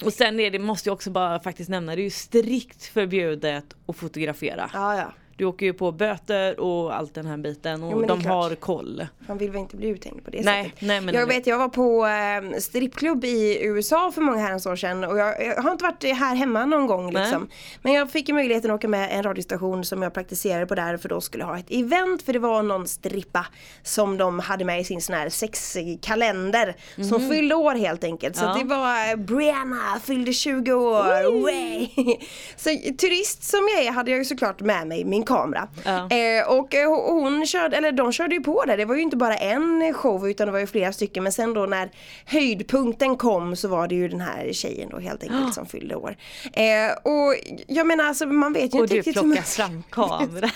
och 0.06 0.14
sen 0.14 0.40
är 0.40 0.52
det, 0.52 0.60
måste 0.60 0.90
jag 0.90 0.94
också 0.94 1.10
bara 1.12 1.40
faktiskt 1.40 1.70
nämna, 1.70 1.96
det 1.96 2.02
är 2.02 2.04
ju 2.04 2.10
strikt 2.10 2.84
förbjudet 2.86 3.66
att 3.88 3.96
fotografera. 3.98 4.70
Ja, 4.74 4.98
ja. 4.98 5.14
Du 5.42 5.46
åker 5.46 5.66
ju 5.66 5.74
på 5.74 5.92
böter 5.92 6.60
och 6.60 6.96
allt 6.96 7.14
den 7.14 7.26
här 7.26 7.38
biten 7.38 7.84
och 7.84 7.92
Jo, 7.92 8.02
de 8.02 8.22
klart. 8.22 8.34
har 8.50 8.56
koll. 8.56 9.08
Man 9.28 9.38
vill 9.38 9.52
väl 9.52 9.62
inte 9.62 9.76
bli 9.76 9.88
uthängd 9.88 10.26
på 10.26 10.32
det 10.32 10.42
Nej, 10.46 10.64
sättet. 10.64 10.82
nej, 10.82 11.02
men- 11.02 11.16
jag 11.16 11.28
vet, 11.28 11.48
jag 11.48 11.58
var 11.58 11.68
på 11.70 12.06
eh, 12.54 12.60
strippklubb 12.60 13.26
i 13.26 13.60
USA 13.66 14.12
för 14.12 14.22
många 14.22 14.38
herrans 14.38 14.66
år 14.66 14.76
sedan 14.76 15.04
och 15.04 15.18
jag, 15.18 15.46
jag 15.46 15.62
har 15.64 15.72
inte 15.72 15.84
varit 15.84 16.04
här 16.04 16.36
hemma 16.36 16.66
någon 16.66 16.88
gång 16.88 17.12
liksom. 17.14 17.50
Men 17.82 17.94
jag 17.94 18.12
fick 18.12 18.28
ju 18.30 18.34
möjligheten 18.36 18.72
att 18.72 18.76
åka 18.76 18.88
med 18.88 19.10
en 19.12 19.24
radiostation 19.24 19.86
som 19.86 20.02
jag 20.02 20.14
praktiserade 20.14 20.66
på 20.66 20.76
där 20.76 20.98
för 20.98 21.10
då 21.10 21.22
skulle 21.22 21.44
ha 21.44 21.58
ett 21.60 21.66
event 21.72 22.22
för 22.24 22.34
det 22.34 22.40
var 22.40 22.64
någon 22.64 22.88
strippa 22.88 23.46
som 23.84 24.18
de 24.18 24.40
hade 24.40 24.66
med 24.66 24.82
i 24.82 24.84
sin 24.84 25.02
sån 25.02 25.16
här 25.16 25.30
sexkalender 25.30 26.76
som 27.10 27.30
fyllde 27.30 27.56
år 27.56 27.76
helt 27.76 28.04
enkelt. 28.04 28.36
Så 28.36 28.46
Mhm. 28.46 28.52
Ja. 28.52 28.58
det 28.64 28.70
var 28.70 29.10
eh, 29.12 29.16
Brianna 29.16 30.00
fyllde 30.04 30.34
20 30.34 30.74
år, 30.74 31.42
way! 31.44 31.88
Så 32.56 32.70
turist 32.98 33.44
som 33.44 33.60
jag 33.76 33.86
är 33.86 33.92
hade 33.92 34.12
jag 34.12 34.18
ju 34.18 34.26
såklart 34.26 34.60
med 34.62 34.88
mig 34.88 35.06
min 35.06 35.24
kamera. 35.36 35.68
Ja. 35.86 36.10
Eh, 36.18 36.48
och 36.50 36.76
eh, 36.76 36.90
hon 36.90 37.46
körde, 37.46 37.78
eller 37.78 37.92
de 37.92 38.12
körde 38.12 38.36
ju 38.36 38.42
på 38.42 38.64
där, 38.66 38.78
det 38.78 38.86
var 38.86 38.96
ju 38.96 39.02
inte 39.02 39.18
bara 39.18 39.36
en 39.38 39.94
show 39.94 40.30
utan 40.30 40.46
det 40.48 40.52
var 40.52 40.60
ju 40.60 40.68
flera 40.68 40.94
stycken 40.94 41.24
men 41.24 41.32
sen 41.32 41.54
då 41.54 41.66
när 41.66 41.90
höjdpunkten 42.26 43.18
kom 43.18 43.56
så 43.56 43.68
var 43.68 43.88
det 43.88 43.96
ju 43.96 44.08
den 44.08 44.22
här 44.22 44.50
tjejen 44.54 44.90
då 44.90 45.00
helt 45.00 45.24
enkelt 45.24 45.54
som 45.54 45.66
fyllde 45.66 45.96
år. 45.96 46.16
Eh, 46.54 46.92
och 47.04 47.36
jag 47.68 47.88
menar 47.88 48.04
alltså 48.06 48.26
man 48.26 48.54
vet 48.54 48.76
ju 48.76 48.78
Och 48.80 48.84
inte 48.84 48.94
du 48.94 49.00
riktigt 49.00 49.18
hur 49.18 49.22
plockar 49.22 49.36
man- 49.36 49.44
fram 49.44 49.84
kameran. 49.90 50.50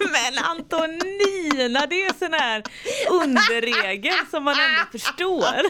Men 0.12 0.44
Antonina, 0.44 1.86
det 1.86 2.04
är 2.04 2.18
sån 2.18 2.32
här 2.32 2.62
underregel 3.10 4.14
som 4.30 4.44
man 4.44 4.54
ändå 4.54 4.82
förstår. 4.92 5.54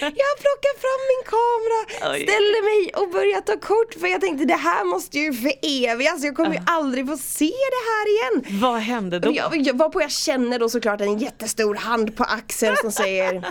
Jag 0.00 0.34
plockar 0.42 0.74
fram 0.84 1.00
min 1.12 1.22
kamera, 1.34 2.12
Oj. 2.12 2.22
ställer 2.22 2.62
mig 2.70 2.94
och 2.94 3.10
börjar 3.12 3.40
ta 3.40 3.56
kort 3.60 3.94
för 4.00 4.06
jag 4.06 4.20
tänkte 4.20 4.44
det 4.44 4.54
här 4.54 4.84
måste 4.84 5.18
ju 5.18 5.32
förevigas, 5.32 6.24
jag 6.24 6.36
kommer 6.36 6.54
ju 6.54 6.60
aldrig 6.66 7.06
få 7.06 7.16
se 7.32 7.44
det 7.44 7.84
här 7.92 8.08
igen. 8.12 8.60
Vad 8.60 8.80
hände 8.80 9.18
då? 9.18 9.32
Jag, 9.34 9.56
jag 9.56 9.74
var 9.78 9.88
på 9.88 10.00
jag 10.02 10.10
känner 10.10 10.58
då 10.58 10.68
såklart 10.68 11.00
en 11.00 11.18
jättestor 11.18 11.74
hand 11.74 12.16
på 12.16 12.24
axeln 12.24 12.76
som 12.80 12.92
säger 12.92 13.44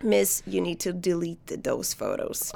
Miss, 0.00 0.42
you 0.46 0.62
need 0.62 0.80
to 0.80 0.92
delete 0.92 1.56
those 1.64 1.96
photos. 1.96 2.54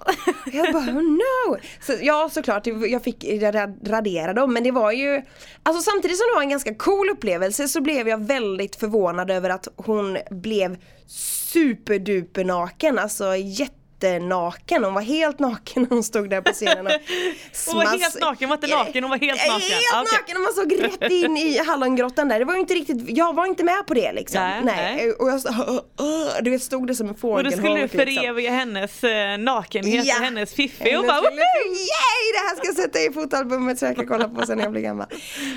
Jag 0.53 0.73
bara, 0.73 0.83
oh 0.83 1.03
no! 1.03 1.57
Så, 1.81 1.93
ja 2.01 2.31
såklart, 2.33 2.67
jag 2.67 3.05
fick 3.05 3.25
ra- 3.25 3.89
radera 3.89 4.33
dem 4.33 4.53
men 4.53 4.63
det 4.65 4.71
var 4.71 4.93
ju 4.93 5.23
Alltså 5.63 5.91
samtidigt 5.91 6.19
som 6.19 6.27
det 6.33 6.35
var 6.35 6.43
en 6.43 6.49
ganska 6.49 6.75
cool 6.75 7.11
upplevelse 7.11 7.69
så 7.69 7.81
blev 7.81 8.09
jag 8.09 8.27
väldigt 8.27 8.77
förvånad 8.77 9.31
över 9.31 9.51
att 9.51 9.69
hon 9.77 10.19
blev 10.31 10.77
superduper 11.07 12.45
naken, 12.45 12.99
alltså 12.99 13.25
jättenaken. 14.03 14.85
Hon 14.85 14.95
var 14.95 15.03
helt 15.03 15.39
naken 15.39 15.83
när 15.83 15.91
hon 15.91 16.03
stod 16.05 16.31
där 16.31 16.41
på 16.41 16.53
scenen 16.53 16.87
och 16.87 16.93
Hon 17.67 17.77
var 17.77 17.99
helt 17.99 18.21
naken, 18.21 18.37
hon 18.41 18.49
var 18.49 18.57
inte 18.57 18.77
naken, 18.77 19.03
hon 19.05 19.11
var 19.11 19.19
helt 19.19 19.41
naken. 19.47 19.61
Helt 19.61 19.85
Ah, 19.95 20.03
okej. 20.03 20.19
naken 20.21 20.37
och 20.37 20.43
man 20.43 20.53
såg 20.53 20.85
rätt 21.03 21.11
in 21.13 21.37
i 21.37 21.59
hallongrottan 21.67 22.29
där. 22.29 22.39
Det 22.39 22.45
var 22.45 22.55
ju 22.55 22.61
inte 22.61 22.75
riktigt, 22.75 23.17
jag 23.19 23.35
var 23.35 23.47
inte 23.47 23.65
med 23.65 23.87
på 23.87 23.95
det 23.95 24.13
liksom. 24.13 24.41
Nej, 24.41 24.61
nej. 24.65 25.13
Och 25.13 25.29
jag 25.29 25.41
du 26.45 26.51
vet 26.51 26.63
stod 26.63 26.87
det 26.87 26.95
som 26.95 27.07
en 27.09 27.13
Och 27.15 27.21
fågel. 27.21 27.45
då 27.45 27.51
skulle 27.51 27.81
du 27.83 27.89
föreviga 27.89 28.51
hennes 28.51 29.05
eh, 29.05 29.39
nakenhet 29.39 30.05
Ja. 30.07 30.15
och 30.19 30.25
hennes 30.25 30.55
fiffi 30.55 30.97
och 30.97 31.03
bara 31.07 31.21
woho! 31.21 31.31
Yay! 31.31 32.25
Det 32.35 32.49
här 32.49 32.57
ska 32.57 32.67
jag 32.67 32.75
sätta 32.77 32.99
i 33.01 33.13
fotalbumet 33.13 33.79
så 33.79 33.85
jag 33.85 33.97
kan 33.97 34.07
kolla 34.07 34.29
på 34.29 34.47
sen 34.47 34.57
när 34.59 34.65
jag 34.65 34.73
blir 34.73 34.83
gammal. 34.83 35.07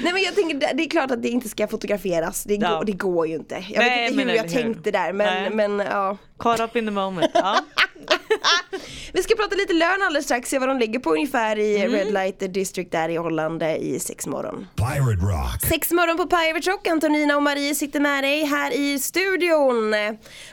Nej 0.04 0.14
men 0.14 0.22
jag 0.24 0.36
tänker, 0.36 0.74
det- 0.74 0.84
är 0.84 0.90
klart 0.90 1.12
att 1.12 1.22
det 1.22 1.30
inte 1.30 1.50
ska 1.50 1.68
fotograferas. 1.68 2.44
Det, 2.44 2.56
Ja. 2.56 2.70
går, 2.78 2.86
det 2.86 2.92
går 2.92 3.28
ju 3.28 3.36
inte. 3.36 3.56
Jag 3.70 3.80
Nej, 3.80 4.02
vet 4.04 4.12
inte 4.12 4.24
hur 4.24 4.36
jag 4.36 4.44
hur? 4.44 4.50
tänkte 4.64 4.92
där 4.92 5.14
men, 5.14 5.44
Nej. 5.58 5.68
men 5.70 5.86
ja. 5.88 6.18
Caught 6.40 6.60
up 6.60 6.76
in 6.76 6.86
the 6.86 6.92
moment. 6.92 7.32
Ja. 7.34 7.58
Vi 9.14 9.24
ska 9.24 9.36
prata 9.36 9.56
lite 9.56 9.74
lön 9.74 10.02
alldeles 10.02 10.26
strax, 10.26 10.50
se 10.50 10.60
vad 10.60 10.70
de 10.70 10.80
ligger 10.80 11.00
på 11.00 11.14
ungefär 11.14 11.60
i 11.60 11.72
Mm. 11.82 11.92
Red 11.92 12.14
Light 12.14 12.54
District 12.54 12.92
där 12.92 13.10
i 13.10 13.16
Holland 13.16 13.64
i 13.64 14.00
sex 14.00 14.28
morgon. 14.28 14.68
Pirate 14.76 15.26
Rock. 15.26 15.62
Sex 15.70 15.92
morgon 15.92 16.18
på 16.18 16.26
Pirate 16.28 16.72
Rock, 16.72 16.88
Antonina 16.88 17.36
och 17.36 17.44
Marie 17.44 17.76
sitter 17.76 18.00
med 18.00 18.24
dig 18.24 18.44
här 18.46 18.72
i 18.74 19.00
studion. 19.00 19.94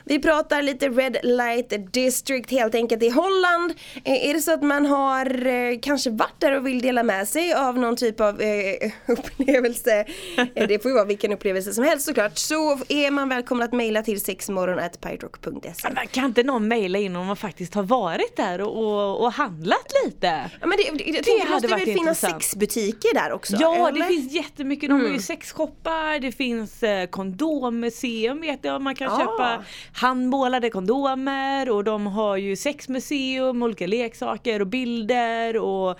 Vi 0.05 0.19
pratar 0.21 0.61
lite 0.61 0.89
Red 0.89 1.17
Light 1.23 1.93
District 1.93 2.51
helt 2.51 2.75
enkelt 2.75 3.03
i 3.03 3.09
Holland. 3.09 3.73
Eh, 4.03 4.29
Är 4.29 4.33
det 4.33 4.41
så 4.41 4.53
att 4.53 4.63
man 4.63 4.85
har 4.85 5.47
eh, 5.47 5.79
kanske 5.81 6.09
varit 6.09 6.39
där 6.39 6.57
och 6.57 6.67
vill 6.67 6.81
dela 6.81 7.03
med 7.03 7.27
sig 7.27 7.53
av 7.53 7.77
någon 7.77 7.95
typ 7.95 8.19
av 8.21 8.41
eh, 8.41 8.91
upplevelse, 9.07 10.05
eh, 10.55 10.67
det 10.67 10.81
får 10.81 10.91
ju 10.91 10.95
vara 10.95 11.05
vilken 11.05 11.33
upplevelse 11.33 11.73
som 11.73 11.83
helst 11.83 12.05
såklart, 12.05 12.37
så 12.37 12.79
är 12.89 13.11
man 13.11 13.29
välkommen 13.29 13.63
att 13.65 13.73
mejla 13.73 14.01
till 14.03 14.21
sexmorgon.piraterock.se. 14.21 15.89
Men 15.93 16.07
Kan 16.07 16.25
inte 16.25 16.43
någon 16.43 16.67
mejla 16.67 16.99
in 16.99 17.15
om 17.15 17.25
man 17.27 17.35
faktiskt 17.35 17.73
har 17.73 17.78
varit 17.83 18.35
där 18.37 18.61
och, 18.61 18.77
och, 18.77 19.21
och 19.21 19.31
handlat 19.33 19.91
lite? 20.05 20.51
Ja, 20.61 20.67
men 20.67 20.77
det, 20.77 21.03
det, 21.03 21.09
jag 21.11 21.23
tänker, 21.23 21.45
hade 21.47 21.67
måste 21.67 21.85
väl 21.85 21.97
finnas 21.97 22.19
sexbutiker 22.19 23.13
där 23.13 23.31
också? 23.31 23.57
Ja 23.59 23.87
eller? 23.87 23.99
det 23.99 24.05
finns 24.05 24.33
jättemycket, 24.33 24.89
de 24.89 24.93
har 24.93 24.99
Mm. 24.99 25.13
ju 25.13 25.19
sexshoppar, 25.21 26.19
det 26.19 26.31
finns 26.31 26.83
eh, 26.83 27.05
kondommuseum 27.07 28.41
vet 28.41 28.59
jag, 28.63 28.81
man 28.81 28.95
kan 28.95 29.11
Ah. 29.11 29.17
köpa 29.19 29.63
handmålade 29.93 30.69
kondomer 30.69 31.69
och 31.69 31.83
de 31.83 32.07
har 32.07 32.37
ju 32.37 32.55
sexmuseum, 32.55 33.63
olika 33.63 33.87
leksaker 33.87 34.61
och 34.61 34.67
bilder 34.67 35.57
och 35.57 35.99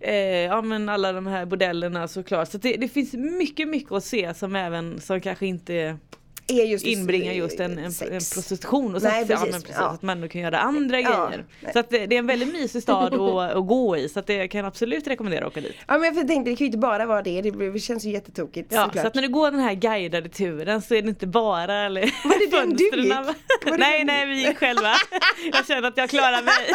eh, 0.00 0.14
ja 0.44 0.62
men 0.62 0.88
alla 0.88 1.12
de 1.12 1.26
här 1.26 1.46
bordellerna 1.46 2.08
såklart. 2.08 2.50
Så 2.50 2.58
det, 2.58 2.76
det 2.76 2.88
finns 2.88 3.12
mycket 3.12 3.68
mycket 3.68 3.92
att 3.92 4.04
se 4.04 4.34
som 4.34 4.56
även 4.56 5.00
som 5.00 5.20
kanske 5.20 5.46
inte 5.46 5.96
Är 6.48 6.64
just 6.64 6.84
inbringar 6.86 7.32
just 7.32 7.60
en, 7.60 7.78
en, 7.78 7.92
sex. 7.92 8.10
en 8.10 8.18
prostitution 8.34 8.94
och 8.94 9.02
så, 9.02 9.08
Nej, 9.08 9.22
att, 9.22 9.28
ja, 9.28 9.36
precis. 9.36 9.52
precis, 9.62 9.76
Ja. 9.78 9.88
att 9.88 10.02
man 10.02 10.28
kan 10.28 10.40
göra 10.40 10.58
andra 10.58 11.00
Ja. 11.00 11.26
grejer. 11.26 11.44
Nej. 11.60 11.72
Så 11.72 11.78
att 11.78 11.90
det, 11.90 12.06
det 12.06 12.14
är 12.14 12.18
en 12.18 12.26
väldigt 12.26 12.52
mysig 12.52 12.82
stad 12.82 13.14
att, 13.14 13.52
att 13.56 13.66
gå 13.66 13.96
i 13.96 14.08
så 14.08 14.18
att 14.18 14.26
det 14.26 14.48
kan 14.48 14.58
jag 14.58 14.66
absolut 14.68 15.06
rekommendera 15.06 15.44
att 15.46 15.52
åka 15.52 15.60
dit. 15.60 15.76
Ja 15.88 15.98
men 15.98 16.14
jag 16.14 16.28
tänkte 16.28 16.50
det 16.50 16.56
kan 16.56 16.64
ju 16.64 16.66
inte 16.66 16.78
bara 16.78 17.06
vara 17.06 17.22
det, 17.22 17.40
det 17.42 17.80
känns 17.80 18.04
ju 18.04 18.10
jättetokigt 18.10 18.72
Ja, 18.72 18.84
såklart. 18.84 19.02
så 19.02 19.08
att 19.08 19.14
när 19.14 19.22
du 19.22 19.28
går 19.28 19.50
den 19.50 19.60
här 19.60 19.74
guidade 19.74 20.28
turen 20.28 20.82
så 20.82 20.94
är 20.94 21.02
det 21.02 21.08
inte 21.08 21.26
bara 21.26 21.74
eller, 21.86 22.00
Var 22.00 22.50
det 22.50 22.56
den 22.56 22.76
du 22.76 22.84
gick? 23.02 23.14
Var 23.64 23.78
Nej, 23.78 24.04
nej, 24.04 24.26
vi 24.26 24.46
gick 24.46 24.58
själva. 24.58 24.94
Jag 25.52 25.66
känner 25.66 25.88
att 25.88 25.96
jag 25.96 26.10
klarar 26.10 26.42
mig. 26.42 26.72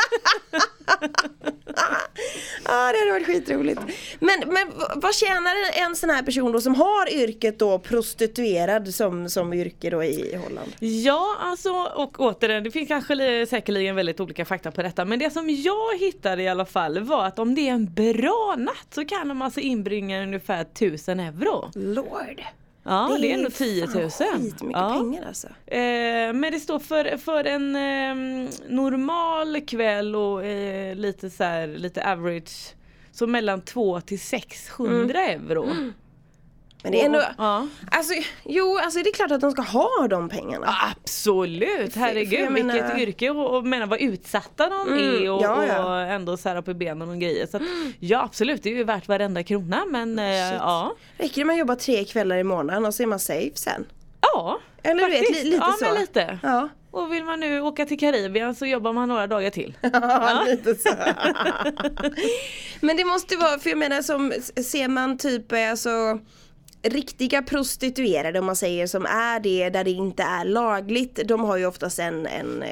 Ja 2.66 2.92
det 2.92 3.00
hade 3.00 3.12
varit 3.12 3.26
skitroligt. 3.26 3.82
Men, 4.20 4.40
men 4.48 4.72
vad 4.96 5.16
tjänar 5.16 5.54
en 5.88 5.96
sån 5.96 6.10
här 6.10 6.24
person 6.24 6.52
då 6.52 6.62
som 6.62 6.76
har 6.76 7.14
yrket 7.14 7.60
då 7.60 7.80
prostituerad 7.80 8.94
som, 8.94 9.30
som 9.30 9.54
yrke 9.54 9.90
då 9.90 10.04
i 10.04 10.36
Holland? 10.44 10.72
Ja, 10.80 11.36
alltså 11.40 11.70
och 11.96 12.20
återigen, 12.20 12.64
det 12.64 12.72
finns 12.72 12.88
kanske 12.88 13.16
li- 13.16 13.46
säkerligen 13.46 13.96
väldigt 13.96 14.20
olika 14.20 14.46
fakta 14.46 14.72
på 14.72 14.82
detta. 14.84 15.06
Men 15.06 15.20
det 15.20 15.30
som 15.34 15.50
jag 15.50 15.98
hittade 16.00 16.44
i 16.44 16.48
alla 16.48 16.66
fall 16.66 17.00
var 17.00 17.26
att 17.26 17.40
om 17.40 17.56
det 17.56 17.62
är 17.70 17.74
en 17.74 17.94
bra 17.94 18.56
natt 18.58 18.88
så 18.96 19.06
kan 19.06 19.28
de 19.28 19.42
alltså 19.42 19.60
inbringa 19.60 20.24
ungefär 20.24 20.62
1000 20.62 21.20
euro. 21.20 21.72
Lord. 21.76 22.44
Ja, 22.84 23.18
det, 23.22 23.32
är 23.32 23.34
ändå 23.34 23.50
10 23.50 23.86
000. 23.86 24.10
fan 24.10 24.42
skitmycket 24.42 24.82
ja. 24.82 24.90
pengar 24.90 25.28
alltså. 25.28 25.48
Eh, 25.48 26.34
men 26.34 26.52
det 26.52 26.60
står 26.60 26.80
för, 26.80 27.18
för 27.18 27.44
en 27.44 27.76
eh, 27.76 28.50
normal 28.68 29.62
kväll 29.62 30.16
och 30.16 30.46
eh, 30.46 30.96
lite 30.96 31.30
så 31.30 31.44
här, 31.44 31.68
lite 31.68 32.12
average 32.12 32.76
så 33.12 33.28
mellan 33.28 33.62
2 33.62 34.02
till 34.02 34.20
600 34.20 35.22
euro. 35.22 35.70
Men 36.84 36.92
det 36.92 37.02
är 37.02 37.06
ändå, 37.06 37.22
Ja. 37.38 37.68
alltså 37.92 38.14
jo 38.46 38.78
alltså 38.84 39.00
det 39.04 39.10
är 39.10 39.14
klart 39.14 39.32
att 39.32 39.42
de 39.42 39.52
ska 39.52 39.62
ha 39.62 40.08
de 40.10 40.30
pengarna. 40.30 40.76
Absolut, 40.92 41.94
för 41.94 42.00
herregud 42.00 42.40
jag 42.40 42.52
vilket 42.52 42.66
menar- 42.66 43.00
yrke 43.00 43.30
och, 43.30 43.56
och 43.58 43.66
menar 43.66 43.88
vad 43.88 44.02
utsatta 44.02 44.70
de 44.70 44.88
Mm, 44.88 45.00
är 45.24 45.32
och, 45.32 45.42
ja, 45.44 45.66
ja. 45.68 45.86
och 45.86 46.00
ändå 46.12 46.38
så 46.38 46.50
här 46.50 46.62
på 46.62 46.74
benen 46.74 47.10
och 47.10 47.20
grejer. 47.20 47.48
Så 47.48 47.58
att, 47.58 47.64
ja 48.00 48.24
absolut, 48.24 48.64
det 48.64 48.70
är 48.70 48.74
ju 48.76 48.84
värt 48.84 49.08
varenda 49.08 49.44
krona 49.44 49.86
men 49.90 50.20
eh, 50.20 50.26
Shit. 50.50 50.60
ja. 50.60 50.94
Räcker 51.18 51.42
det 51.42 51.46
med 51.46 51.54
att 51.54 51.60
jobba 51.60 51.76
tre 51.76 52.06
kvällar 52.06 52.38
i 52.38 52.44
månaden 52.44 52.86
och 52.86 52.94
så 52.94 53.04
är 53.04 53.08
man 53.08 53.20
safe 53.20 53.52
sen? 53.56 53.86
Ja, 54.22 54.60
Eller 54.84 55.04
du 55.04 55.10
vet, 55.10 55.20
faktiskt. 55.20 55.44
li- 55.44 55.50
lite 55.52 55.64
ja, 55.66 55.76
så. 55.80 55.86
Men 55.86 55.96
lite. 56.02 56.40
Ja. 56.44 56.70
Och 56.92 57.14
vill 57.14 57.24
man 57.24 57.40
nu 57.40 57.62
åka 57.62 57.86
till 57.86 58.00
Karibien 58.00 58.56
så 58.56 58.66
jobbar 58.66 58.94
man 58.94 59.08
några 59.10 59.28
dagar 59.28 59.50
till. 59.50 59.78
Ja, 59.94 60.44
lite 60.48 60.76
så. 60.76 60.90
Men 62.82 62.98
det 62.98 63.06
måste 63.06 63.36
vara, 63.36 63.60
för 63.60 63.70
jag 63.70 63.80
menar 63.80 64.02
som, 64.02 64.34
ser 64.64 64.88
man 64.88 65.18
typ 65.18 65.54
alltså 65.72 66.20
Riktiga 66.86 67.42
prostituerade 67.42 68.40
om 68.40 68.46
man 68.46 68.56
säger 68.56 68.88
som 68.88 69.06
är 69.06 69.40
det 69.40 69.70
där 69.70 69.84
det 69.84 69.92
inte 69.92 70.24
är 70.24 70.46
lagligt 70.46 71.20
De 71.26 71.42
har 71.44 71.58
ju 71.58 71.66
oftast 71.66 72.00
en, 72.00 72.26
en, 72.28 72.64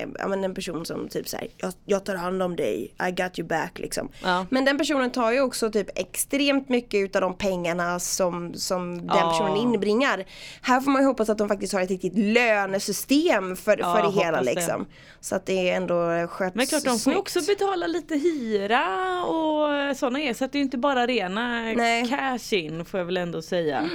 en 0.44 0.54
person 0.56 0.86
som 0.86 1.08
typ 1.10 1.28
säger 1.28 1.48
jag, 1.58 1.74
jag 1.86 2.06
tar 2.06 2.16
hand 2.16 2.44
om 2.44 2.56
dig, 2.56 2.94
I 3.08 3.12
got 3.12 3.40
you 3.40 3.48
back 3.48 3.80
liksom 3.80 4.10
Ja. 4.24 4.46
Men 4.50 4.66
den 4.66 4.78
personen 4.78 5.12
tar 5.12 5.32
ju 5.32 5.42
också 5.42 5.72
typ 5.72 6.00
extremt 6.00 6.70
mycket 6.70 6.98
utav 7.04 7.22
de 7.22 7.38
pengarna 7.38 8.00
som, 8.00 8.54
som 8.54 8.98
den 8.98 9.08
Ja. 9.18 9.30
personen 9.32 9.58
inbringar 9.58 10.26
Här 10.62 10.82
får 10.82 10.92
man 10.92 11.02
ju 11.02 11.08
hoppas 11.08 11.30
att 11.30 11.38
de 11.38 11.48
faktiskt 11.48 11.74
har 11.74 11.82
ett 11.82 11.90
riktigt 11.90 12.18
lönesystem 12.18 13.56
för, 13.56 13.78
Ja, 13.80 13.96
för 13.96 14.04
det 14.04 14.24
hela 14.26 14.38
det. 14.38 14.44
liksom 14.56 14.86
Så 15.20 15.36
att 15.36 15.46
det 15.46 15.70
är 15.70 15.76
ändå 15.78 16.28
sköts 16.28 16.56
Men 16.56 16.66
klart 16.68 16.84
de 16.84 17.00
får 17.00 17.18
också 17.18 17.40
betala 17.48 17.88
lite 17.88 18.16
hyra 18.16 18.86
och 19.26 19.98
sådana 19.98 20.20
grejer 20.20 20.34
så 20.34 20.46
att 20.46 20.52
det 20.52 20.58
är 20.58 20.62
inte 20.62 20.78
bara 20.78 21.08
rena 21.08 21.62
Nej. 21.62 22.08
cash 22.10 22.54
in 22.58 22.86
får 22.86 22.98
jag 23.00 23.06
väl 23.06 23.18
ändå 23.18 23.42
säga. 23.42 23.90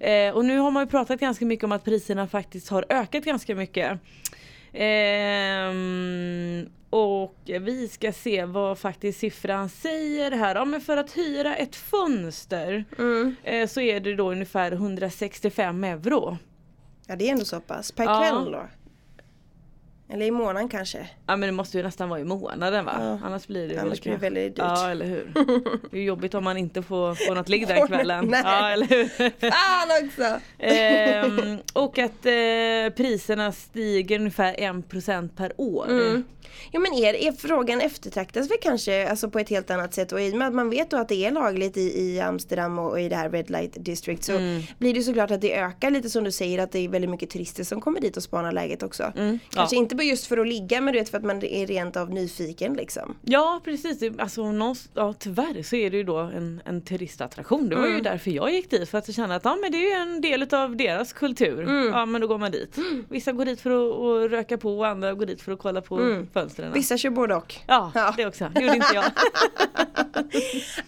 Eh, 0.00 0.34
och 0.34 0.44
nu 0.44 0.58
har 0.58 0.70
man 0.70 0.82
ju 0.82 0.90
pratat 0.90 1.20
ganska 1.20 1.44
mycket 1.46 1.64
om 1.64 1.72
att 1.72 1.84
priserna 1.84 2.26
faktiskt 2.28 2.68
har 2.68 2.84
ökat 2.88 3.24
ganska 3.24 3.54
mycket. 3.54 3.98
Ehm, 5.36 6.68
och 6.90 7.34
vi 7.46 7.88
ska 7.88 8.12
se 8.12 8.44
vad 8.44 8.78
faktiskt 8.78 9.18
siffran 9.20 9.68
säger 9.68 10.30
här. 10.30 10.54
Ja, 10.54 10.64
men 10.64 10.80
för 10.80 10.96
att 10.96 11.16
hyra 11.16 11.56
ett 11.56 11.76
fönster 11.76 12.84
eh, 13.44 13.66
så 13.68 13.80
är 13.80 14.00
det 14.00 14.14
då 14.16 14.30
ungefär 14.32 14.72
165 14.72 15.84
euro. 15.84 16.38
Ja 17.06 17.16
det 17.16 17.28
är 17.28 17.32
ändå 17.32 17.44
så 17.44 17.60
pass. 17.60 17.92
Per 17.92 18.04
Ja. 18.04 18.20
kväll 18.20 18.52
då? 18.52 18.66
Eller 20.08 20.26
i 20.26 20.30
månaden 20.30 20.68
kanske? 20.68 21.08
Ja 21.26 21.36
men 21.36 21.40
det 21.48 21.52
måste 21.52 21.76
ju 21.78 21.82
nästan 21.84 22.08
vara 22.08 22.20
i 22.20 22.24
månaden 22.24 22.84
va? 22.84 22.96
Ja. 23.00 23.18
Annars 23.26 23.46
blir 23.46 23.68
det 23.68 23.78
Annars 23.78 24.00
blir 24.00 24.12
det 24.12 24.18
väldigt 24.18 24.56
dyrt. 24.56 24.64
Ja 24.64 24.90
eller 24.90 25.06
hur. 25.06 25.32
Det 25.90 25.98
är 25.98 26.02
jobbigt 26.02 26.34
om 26.34 26.44
man 26.44 26.56
inte 26.56 26.82
får, 26.82 27.14
får 27.14 27.34
något 27.34 27.48
ligg 27.48 27.68
den 27.68 27.86
kvällen. 27.86 28.26
Nej. 28.26 28.42
Ja 28.44 28.70
eller 28.70 28.86
hur. 28.86 29.08
Fan 29.50 30.06
också! 30.06 30.40
Ehm, 30.58 31.58
och 31.72 31.98
att 31.98 32.26
eh, 32.26 32.96
priserna 32.96 33.52
stiger 33.52 34.18
ungefär 34.18 34.54
1% 34.54 35.28
per 35.36 35.52
år. 35.56 35.90
Mm. 35.90 36.24
Jo 36.72 36.80
men 36.80 36.92
är, 36.94 37.14
är 37.14 37.32
frågan 37.32 37.80
eftertraktas 37.80 38.50
väl 38.50 38.56
kanske 38.62 39.08
alltså 39.10 39.30
på 39.30 39.38
ett 39.38 39.48
helt 39.48 39.70
annat 39.70 39.94
sätt 39.94 40.12
och 40.12 40.20
i 40.20 40.32
och 40.32 40.36
med 40.36 40.48
att 40.48 40.54
man 40.54 40.70
vet 40.70 40.90
då 40.90 40.96
att 40.96 41.08
det 41.08 41.24
är 41.26 41.30
lagligt 41.30 41.76
i, 41.76 41.80
i 42.00 42.20
Amsterdam 42.20 42.78
och 42.78 43.00
i 43.00 43.08
det 43.08 43.16
här 43.16 43.30
Red 43.30 43.50
Light 43.50 43.72
District 43.84 44.24
så 44.24 44.32
Mm. 44.36 44.62
blir 44.78 44.94
det 44.94 45.02
såklart 45.02 45.30
att 45.30 45.40
det 45.40 45.54
ökar 45.58 45.90
lite 45.90 46.10
som 46.10 46.24
du 46.24 46.32
säger 46.32 46.58
att 46.58 46.72
det 46.72 46.78
är 46.78 46.88
väldigt 46.88 47.10
mycket 47.10 47.30
turister 47.30 47.64
som 47.64 47.80
kommer 47.80 48.00
dit 48.00 48.16
och 48.16 48.22
spanar 48.22 48.52
läget 48.52 48.82
också. 48.82 49.12
Mm. 49.16 49.38
Kanske 49.50 49.76
Ja. 49.76 49.82
inte 49.82 49.94
bara 49.94 50.02
just 50.04 50.26
för 50.26 50.38
att 50.38 50.48
ligga 50.48 50.80
men 50.80 50.92
du 50.94 50.98
vet 51.00 51.08
för 51.08 51.18
att 51.18 51.24
man 51.24 51.42
är 51.44 51.66
rent 51.66 51.96
av 51.96 52.10
nyfiken 52.10 52.74
liksom. 52.74 53.16
Ja 53.22 53.60
precis, 53.64 54.02
alltså, 54.18 54.42
ja, 54.94 55.14
tyvärr 55.18 55.62
så 55.62 55.76
är 55.76 55.90
det 55.90 55.96
ju 55.96 56.02
då 56.02 56.16
en, 56.16 56.60
en 56.64 56.82
turistattraktion. 56.82 57.68
Det 57.68 57.74
var 57.76 57.82
Mm. 57.82 57.96
ju 57.96 58.02
därför 58.02 58.30
jag 58.30 58.52
gick 58.52 58.70
dit 58.70 58.88
för 58.88 58.98
att 58.98 59.08
jag 59.08 59.14
kände 59.14 59.34
att 59.34 59.44
ja, 59.44 59.56
men 59.62 59.72
det 59.72 59.78
är 59.78 59.82
ju 60.06 60.12
en 60.14 60.20
del 60.20 60.54
av 60.54 60.76
deras 60.76 61.12
kultur. 61.12 61.62
Mm. 61.62 61.86
Ja 61.88 62.06
men 62.06 62.20
då 62.20 62.26
går 62.26 62.38
man 62.38 62.50
dit. 62.50 62.76
Vissa 63.08 63.32
går 63.32 63.44
dit 63.44 63.60
för 63.60 63.70
att, 63.70 64.24
att 64.26 64.30
röka 64.30 64.58
på 64.58 64.78
och 64.78 64.86
andra 64.86 65.14
går 65.14 65.26
dit 65.26 65.40
för 65.42 65.52
att 65.52 65.58
kolla 65.58 65.80
på 65.80 65.96
fönstren. 66.40 66.72
Vissa 66.72 66.98
kör 66.98 67.10
både 67.10 67.34
och. 67.34 67.54
Ja, 67.66 67.92
Ja. 67.94 68.14
det 68.16 68.26
också. 68.26 68.50
Det 68.54 68.60
gjorde 68.60 68.74
inte 68.76 68.94
jag. 68.94 69.04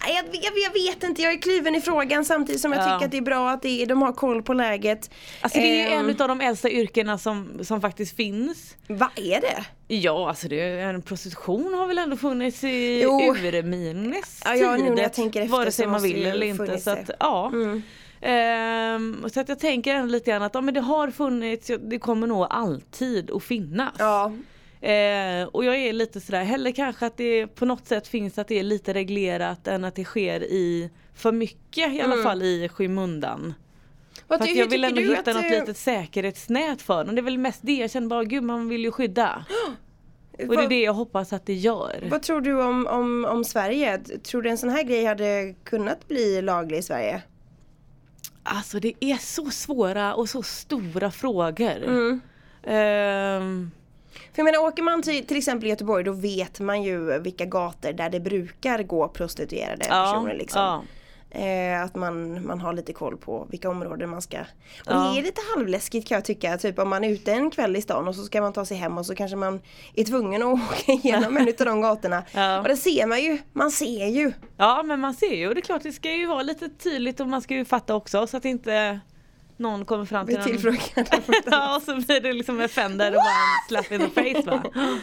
Jag, 0.09 0.23
vet- 0.23 0.63
jag 0.65 0.73
vet 0.73 1.03
inte, 1.05 1.23
jag 1.23 1.33
är 1.33 1.37
kluven 1.43 1.75
i 1.75 1.81
frågan 1.81 2.25
samtidigt 2.25 2.61
som 2.61 2.73
jag 2.73 2.81
Ja. 2.81 2.85
tycker 2.95 3.05
att 3.07 3.11
det 3.11 3.17
är 3.17 3.23
bra 3.23 3.51
att 3.51 3.63
det 3.63 3.85
de 3.85 4.03
har 4.03 4.13
koll 4.13 4.43
på 4.43 4.53
läget. 4.53 5.11
Alltså 5.41 5.59
det 5.59 5.65
är 5.65 5.75
ju 5.89 5.95
Ehm, 5.95 6.09
en 6.11 6.23
av 6.23 6.29
de 6.29 6.41
äldsta 6.41 6.71
yrkena 6.71 7.19
som, 7.19 7.59
som 7.65 7.81
faktiskt 7.81 8.17
finns. 8.17 8.77
Vad 8.87 9.09
är 9.17 9.41
det? 9.41 9.65
Ja 9.95 10.29
alltså 10.29 10.49
det 10.49 10.61
är, 10.61 10.95
en 10.95 11.03
prostitution 11.03 11.75
har 11.75 11.87
väl 11.87 11.99
ändå 11.99 12.17
funnits 12.17 12.65
i 12.65 13.01
Jo. 13.03 13.21
urminnes 13.21 14.43
Ja, 14.45 14.55
ja, 14.55 14.77
nu 14.77 14.91
när 14.91 15.03
jag 15.03 15.13
tänker 15.13 15.43
efter 15.43 15.53
Vare 15.57 15.71
sig 15.73 15.87
man 15.87 16.03
vill 16.03 16.27
eller 16.27 16.47
inte. 16.47 16.79
Så 16.81 16.91
att, 16.91 17.11
ja. 17.21 17.47
Mm. 17.53 17.83
Ehm, 18.21 19.25
så 19.33 19.41
att 19.41 19.49
jag 19.49 19.59
tänker 19.59 19.95
ändå 19.95 20.13
lite 20.13 20.31
grann 20.31 20.43
att 20.43 20.55
ja, 20.55 20.61
men 20.61 20.75
det 20.75 20.81
har 20.81 21.11
funnits, 21.11 21.71
det 21.81 21.99
kommer 21.99 22.27
nog 22.27 22.47
alltid 22.51 23.31
att 23.31 23.43
finnas. 23.43 23.95
Ja, 23.99 24.33
Eh, 24.81 25.49
och 25.53 25.65
jag 25.65 25.77
är 25.77 25.93
lite 25.93 26.21
sådär, 26.21 26.45
hellre 26.45 26.73
kanske 26.73 27.07
att 27.07 27.17
det 27.17 27.47
på 27.47 27.65
något 27.65 27.87
sätt 27.87 28.09
finns 28.09 28.39
att 28.39 28.49
det 28.49 28.59
är 28.59 28.63
lite 28.63 28.95
reglerat 28.95 29.69
än 29.69 29.85
att 29.85 29.95
det 29.95 30.05
sker 30.05 30.43
i 30.43 30.91
för 31.15 31.33
mycket 31.33 31.93
i 31.93 32.01
alla 32.01 32.13
Mm. 32.13 32.25
fall 32.25 32.43
i 32.43 32.69
skymundan. 32.69 33.55
Vad 34.27 34.39
För 34.41 34.57
jag 34.57 34.67
vill 34.67 34.85
ändå 34.85 35.01
hitta 35.01 35.31
att, 35.31 35.37
något 35.37 35.51
litet 35.51 35.77
säkerhetsnät 35.77 36.83
för 36.83 37.05
dem. 37.05 37.15
Det 37.15 37.21
är 37.21 37.23
väl 37.23 37.39
mest 37.39 37.61
det 37.63 37.73
jag 37.73 37.91
känner 37.91 38.09
bara, 38.09 38.25
gud 38.25 38.43
man 38.43 38.69
vill 38.69 38.85
ju 38.85 38.91
skydda. 38.91 39.45
Och 40.49 40.57
det 40.57 40.65
är 40.65 40.69
det 40.69 40.81
jag 40.81 40.93
hoppas 40.95 41.33
att 41.33 41.47
det 41.47 41.55
gör. 41.55 42.07
vad 42.11 42.23
tror 42.23 42.41
du 42.41 42.63
om, 42.63 42.87
om, 42.87 43.25
om 43.25 43.45
Sverige? 43.45 43.99
Tror 43.99 44.43
du 44.43 44.51
en 44.51 44.59
sån 44.59 44.71
här 44.71 44.83
grej 44.83 45.05
hade 45.05 45.55
kunnat 45.65 46.09
bli 46.09 46.43
laglig 46.43 46.79
i 46.79 46.83
Sverige? 46.83 47.23
Alltså 48.43 48.81
det 48.81 48.93
är 49.01 49.17
så 49.17 49.51
svåra 49.51 50.15
och 50.15 50.29
så 50.29 50.43
stora 50.43 51.11
frågor. 51.11 51.85
Mm. 51.85 52.21
Ehm, 52.63 53.71
För 54.33 54.43
jag 54.43 54.45
menar 54.45 54.59
åker 54.59 54.83
man 54.83 55.03
till, 55.03 55.27
till 55.27 55.37
exempel 55.37 55.67
i 55.67 55.71
Göteborg 55.71 56.05
då 56.05 56.13
vet 56.13 56.61
man 56.61 56.83
ju 56.83 57.19
vilka 57.19 57.45
gator 57.45 57.93
där 57.93 58.11
det 58.11 58.21
brukar 58.21 58.83
gå 58.83 59.09
prostituerade 59.09 59.87
ja, 59.89 60.13
personer 60.13 60.35
liksom. 60.35 60.63
ja. 60.63 60.83
Eh, 61.31 61.83
att 61.83 61.95
man, 61.95 62.47
man 62.47 62.61
har 62.61 62.73
lite 62.73 62.93
koll 62.93 63.17
på 63.17 63.47
vilka 63.51 63.71
områden 63.71 64.11
man 64.11 64.23
ska. 64.23 64.41
Och 64.41 64.45
Ja. 64.87 64.95
det 64.95 65.19
är 65.19 65.23
lite 65.23 65.41
halvläskigt 65.55 66.09
kan 66.09 66.15
jag 66.15 66.25
tycka. 66.25 66.59
Typ 66.59 66.79
om 66.79 66.89
man 66.89 67.05
är 67.05 67.09
ute 67.11 67.33
en 67.33 67.51
kväll 67.51 67.77
i 67.77 67.83
stan 67.83 68.09
och 68.09 68.15
så 68.15 68.23
ska 68.23 68.41
man 68.41 68.53
ta 68.53 68.65
sig 68.65 68.77
hem 68.77 68.99
och 68.99 69.07
så 69.07 69.15
kanske 69.15 69.37
man 69.37 69.61
är 69.95 70.05
tvungen 70.05 70.43
att 70.43 70.49
åka 70.73 70.93
igenom 70.93 71.37
en 71.37 71.49
utav 71.49 71.67
de 71.67 71.81
gatorna. 71.81 72.25
Ja. 72.33 72.59
Och 72.61 72.69
det 72.69 72.77
ser 72.77 73.07
man 73.07 73.23
ju. 73.23 73.39
Man 73.53 73.71
ser 73.71 74.07
ju. 74.07 74.33
ja 74.57 74.83
men 74.83 75.01
man 75.01 75.15
ser 75.15 75.35
ju 75.35 75.49
och 75.49 75.55
det 75.55 75.61
är 75.61 75.63
klart 75.63 75.83
det 75.83 75.93
ska 75.93 76.13
ju 76.13 76.27
vara 76.27 76.43
lite 76.43 76.69
tydligt 76.69 77.21
och 77.21 77.29
man 77.29 77.43
ska 77.43 77.55
ju 77.55 77.65
fatta 77.65 77.95
också 77.95 78.27
så 78.27 78.37
att 78.37 78.45
inte 78.45 79.01
någon 79.59 79.85
kommer 79.85 80.05
fram 80.05 80.27
till 80.27 80.35
Blir 80.37 80.45
någon 80.53 80.77
tillfrågad. 80.77 81.43
Ja 81.47 81.77
och 81.77 81.83
så 81.83 81.97
blir 81.97 82.21
det 82.21 82.33
liksom 82.33 82.61
en 82.61 82.69
fender 82.69 83.11
och 83.11 83.15
bara 83.15 83.81
en 83.81 83.83
slap 83.83 83.93
in 83.93 84.11
the 84.11 84.35
face 84.35 84.51
va. 84.51 84.63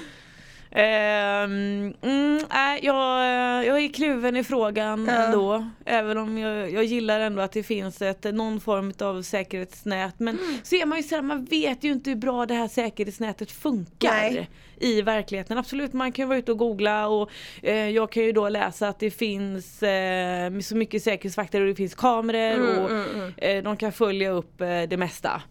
Ehm, 0.76 1.94
mm, 2.02 2.40
nej, 2.54 2.80
jag, 2.84 3.26
jag 3.66 3.80
är 3.84 3.94
kluven 3.94 4.36
i 4.38 4.44
frågan 4.44 5.06
Ja. 5.10 5.14
ändå. 5.14 5.66
Även 5.86 6.18
om 6.18 6.38
jag, 6.38 6.72
jag 6.72 6.84
gillar 6.84 7.20
ändå 7.20 7.42
att 7.42 7.52
det 7.52 7.64
finns 7.64 8.02
ett, 8.02 8.24
någon 8.24 8.60
form 8.62 8.94
av 9.00 9.22
säkerhetsnät. 9.22 10.14
Men 10.20 10.40
Mm. 10.40 10.58
så 10.64 10.76
är 10.76 10.86
man 10.86 10.98
ju 10.98 11.04
sådär, 11.04 11.22
man 11.22 11.46
vet 11.46 11.84
ju 11.84 11.92
inte 11.92 12.10
hur 12.10 12.18
bra 12.18 12.46
det 12.46 12.54
här 12.54 12.68
säkerhetsnätet 12.68 13.52
funkar. 13.52 14.12
Nej. 14.12 14.50
I 14.80 15.02
verkligheten. 15.02 15.58
Absolut 15.58 15.94
man 15.94 16.12
kan 16.12 16.28
vara 16.28 16.38
ute 16.40 16.52
och 16.52 16.58
googla 16.58 17.08
och 17.08 17.30
eh, 17.64 17.90
jag 17.90 18.12
kan 18.12 18.24
ju 18.24 18.32
då 18.32 18.50
läsa 18.50 18.88
att 18.88 19.00
det 19.00 19.12
finns 19.12 19.84
eh, 19.84 20.60
så 20.60 20.76
mycket 20.76 21.04
säkerhetsvakter 21.04 21.62
och 21.62 21.68
det 21.68 21.76
finns 21.76 21.96
kameror 21.96 22.90
Mm, 22.90 23.22
och 23.34 23.44
Eh, 23.44 23.64
de 23.64 23.78
kan 23.78 23.92
följa 23.92 24.30
upp 24.30 24.62
eh, 24.62 24.68
det 24.90 24.98
mesta. 24.98 25.42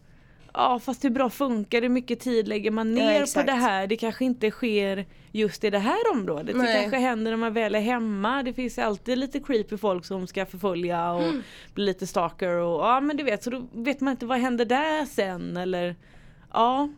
Ja 0.57 0.79
fast 0.79 1.05
hur 1.05 1.11
bra 1.11 1.31
funkar 1.31 1.81
det? 1.81 1.85
Hur 1.87 1.95
mycket 1.95 2.21
tid 2.21 2.49
lägger 2.49 2.71
man 2.71 2.97
Ja, 2.97 3.05
ner 3.05 3.17
på 3.19 3.23
exakt. 3.23 3.47
det 3.47 3.53
här? 3.53 3.87
Det 3.87 3.97
kanske 3.97 4.25
inte 4.25 4.51
sker 4.51 5.07
just 5.33 5.65
i 5.65 5.71
det 5.71 5.79
här 5.79 5.99
området. 6.13 6.57
Nej. 6.57 6.67
Det 6.77 6.81
kanske 6.81 6.99
händer 6.99 7.31
när 7.31 7.39
man 7.39 7.53
väl 7.53 7.75
är 7.75 7.81
hemma. 7.81 8.43
Det 8.43 8.53
finns 8.53 8.79
alltid 8.79 9.19
lite 9.19 9.41
creepy 9.41 9.77
folk 9.77 10.05
som 10.05 10.27
ska 10.27 10.47
förfölja 10.47 11.13
och 11.13 11.23
Mm. 11.23 11.43
bli 11.75 11.85
lite 11.85 12.07
stalker 12.07 12.49
och 12.49 12.81
ja 12.85 13.01
men 13.01 13.17
du 13.17 13.23
vet 13.25 13.43
så 13.43 13.51
då 13.51 13.67
vet 13.73 14.01
man 14.01 14.11
inte 14.11 14.27
vad 14.27 14.39
händer 14.39 14.65
där 14.65 15.05
sen 15.05 15.57
eller 15.57 15.97
ja. 16.53 16.89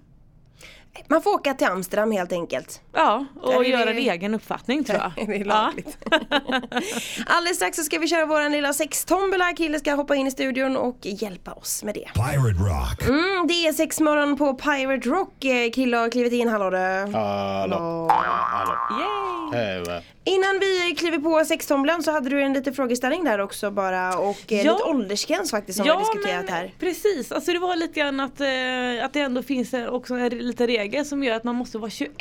Man 1.09 1.23
får 1.23 1.31
åka 1.35 1.55
till 1.55 1.67
Amsterdam 1.67 2.13
helt 2.13 2.33
enkelt. 2.33 2.81
Ja, 2.93 3.25
och 3.43 3.65
göra 3.65 3.91
en 3.91 3.99
egen 3.99 4.35
uppfattning 4.35 4.85
tror 4.85 4.99
jag. 4.99 5.13
Det 5.27 5.35
är 5.37 5.39
Ja. 5.39 5.45
lagligt. 5.45 5.99
Alldeles 7.27 7.57
strax 7.57 7.77
så 7.77 7.83
ska 7.85 7.99
vi 7.99 8.09
köra 8.09 8.27
våran 8.27 8.53
lilla 8.53 8.73
sextombola. 8.73 9.53
Kille 9.57 9.79
ska 9.79 9.95
hoppa 9.95 10.15
in 10.17 10.27
i 10.27 10.31
studion 10.31 10.77
och 10.77 10.97
hjälpa 11.03 11.53
oss 11.53 11.85
med 11.85 11.95
det. 11.95 12.09
Pirate 12.15 12.59
Rock. 12.61 13.09
Mm, 13.09 13.47
det 13.47 13.55
är 13.67 13.73
sexmorgon 13.73 14.37
på 14.37 14.55
Pirate 14.55 15.09
Rock. 15.09 15.45
Eh, 15.45 15.71
Kille 15.71 15.97
har 15.97 16.11
klivit 16.11 16.33
in, 16.33 16.49
hallå 16.49 16.71
du. 16.71 16.77
Hallå. 17.13 18.09
Hallå. 18.11 18.75
Yay! 19.01 19.87
Hej. 19.87 20.03
Innan 20.25 20.59
vi 20.61 20.95
kliver 20.99 21.19
på 21.19 21.45
sextombolan 21.45 22.03
så 22.03 22.11
hade 22.13 22.31
du 22.31 22.43
en 22.43 22.53
liten 22.53 22.75
frågeställning 22.75 23.25
där 23.25 23.39
också 23.41 23.71
bara 23.71 24.19
och 24.19 24.53
eh, 24.53 24.63
Ja. 24.67 24.73
lite 24.73 24.85
åldersgräns 24.85 25.51
faktiskt 25.51 25.77
som 25.77 25.85
vi 25.85 25.91
har 25.91 25.99
diskuterat 25.99 26.45
men 26.45 26.55
här. 26.55 26.75
Precis, 26.81 27.33
alltså 27.33 27.53
det 27.53 27.59
var 27.59 27.77
lite 27.77 28.01
grann 28.01 28.21
att, 28.21 28.41
eh, 28.41 29.05
att 29.05 29.13
det 29.13 29.21
ändå 29.21 29.43
finns 29.43 29.75
också 29.89 30.15
en 30.15 30.29
liten 30.29 30.67
regel 30.67 30.86
som 31.05 31.25
gör 31.25 31.37
att 31.37 31.45
man 31.45 31.55
måste 31.57 31.79
vara 31.79 31.91
21 31.91 32.13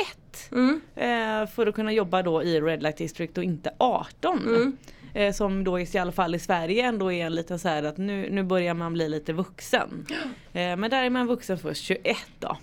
Mm. 0.51 0.81
eh, 0.95 1.47
för 1.49 1.67
att 1.67 1.75
kunna 1.75 1.91
jobba 1.93 2.21
då 2.21 2.43
i 2.43 2.61
Red 2.61 2.83
Light 2.83 2.97
District 2.97 3.37
och 3.37 3.43
inte 3.43 3.71
18. 3.77 4.39
Mm. 4.47 4.77
Eh, 5.13 5.33
som 5.33 5.63
då 5.63 5.79
i 5.79 5.97
alla 5.97 6.11
fall 6.11 6.35
i 6.35 6.39
Sverige 6.39 6.85
ändå 6.85 7.11
är 7.11 7.25
en 7.25 7.35
liten 7.35 7.59
så 7.59 7.67
här 7.67 7.83
att 7.83 7.97
nu, 7.97 8.29
nu 8.31 8.43
börjar 8.43 8.73
man 8.73 8.93
bli 8.93 9.09
lite 9.09 9.33
vuxen. 9.33 10.05
Eh, 10.53 10.77
men 10.77 10.89
där 10.89 11.03
är 11.03 11.09
man 11.09 11.27
vuxen 11.27 11.57
först 11.57 11.83
21 11.83 12.17
då. 12.39 12.57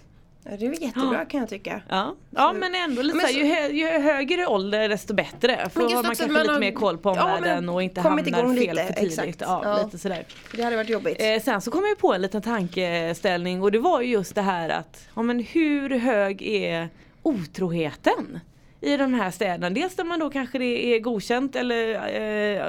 Ja, 0.44 0.50
det 0.58 0.66
är 0.66 0.70
väl 0.70 0.82
jättebra 0.82 1.24
kan 1.24 1.40
jag 1.40 1.48
tycka. 1.48 1.82
Ja, 1.88 2.14
ja 2.30 2.52
men 2.52 2.74
ändå 2.74 3.02
lite 3.02 3.16
Men 3.16 3.26
så 3.26 3.32
ju, 3.38 3.44
hö, 3.44 3.68
ju 3.68 3.86
högre 3.86 4.46
ålder 4.46 4.88
desto 4.88 5.14
bättre. 5.14 5.68
För 5.72 5.80
man 5.80 6.02
kanske 6.04 6.26
man 6.26 6.40
lite 6.42 6.52
har- 6.52 6.60
mer 6.60 6.72
koll 6.72 6.98
på 6.98 7.08
Ja, 7.16 7.24
omvärlden 7.36 7.68
och 7.68 7.82
inte 7.82 8.00
hamnar 8.00 8.22
fel 8.56 8.76
lite, 8.76 8.86
för 8.86 8.92
tidigt. 8.92 9.18
exakt. 9.18 9.40
Ja, 9.40 9.60
Ja. 9.64 9.82
Lite 9.84 9.98
sådär. 9.98 10.24
Det 10.56 10.62
hade 10.62 10.76
varit 10.76 10.88
jobbigt. 10.90 11.16
Eh, 11.20 11.42
sen 11.42 11.60
så 11.60 11.70
kom 11.70 11.84
jag 11.88 11.98
på 11.98 12.14
en 12.14 12.22
liten 12.22 12.42
tankeställning 12.42 13.62
och 13.62 13.72
det 13.72 13.78
var 13.78 14.00
ju 14.00 14.08
just 14.12 14.34
det 14.34 14.42
här 14.42 14.68
att 14.68 15.08
ja, 15.16 15.22
men 15.22 15.40
hur 15.40 15.90
hög 15.98 16.42
är 16.42 16.88
otroheten 17.22 18.40
i 18.80 18.96
de 18.96 19.14
här 19.14 19.30
städerna? 19.30 19.70
Dels 19.70 19.96
där 19.96 20.04
man 20.04 20.20
då 20.20 20.30
kanske 20.30 20.58
det 20.58 20.86
är 20.94 20.98
godkänt 21.00 21.56
eller 21.56 21.94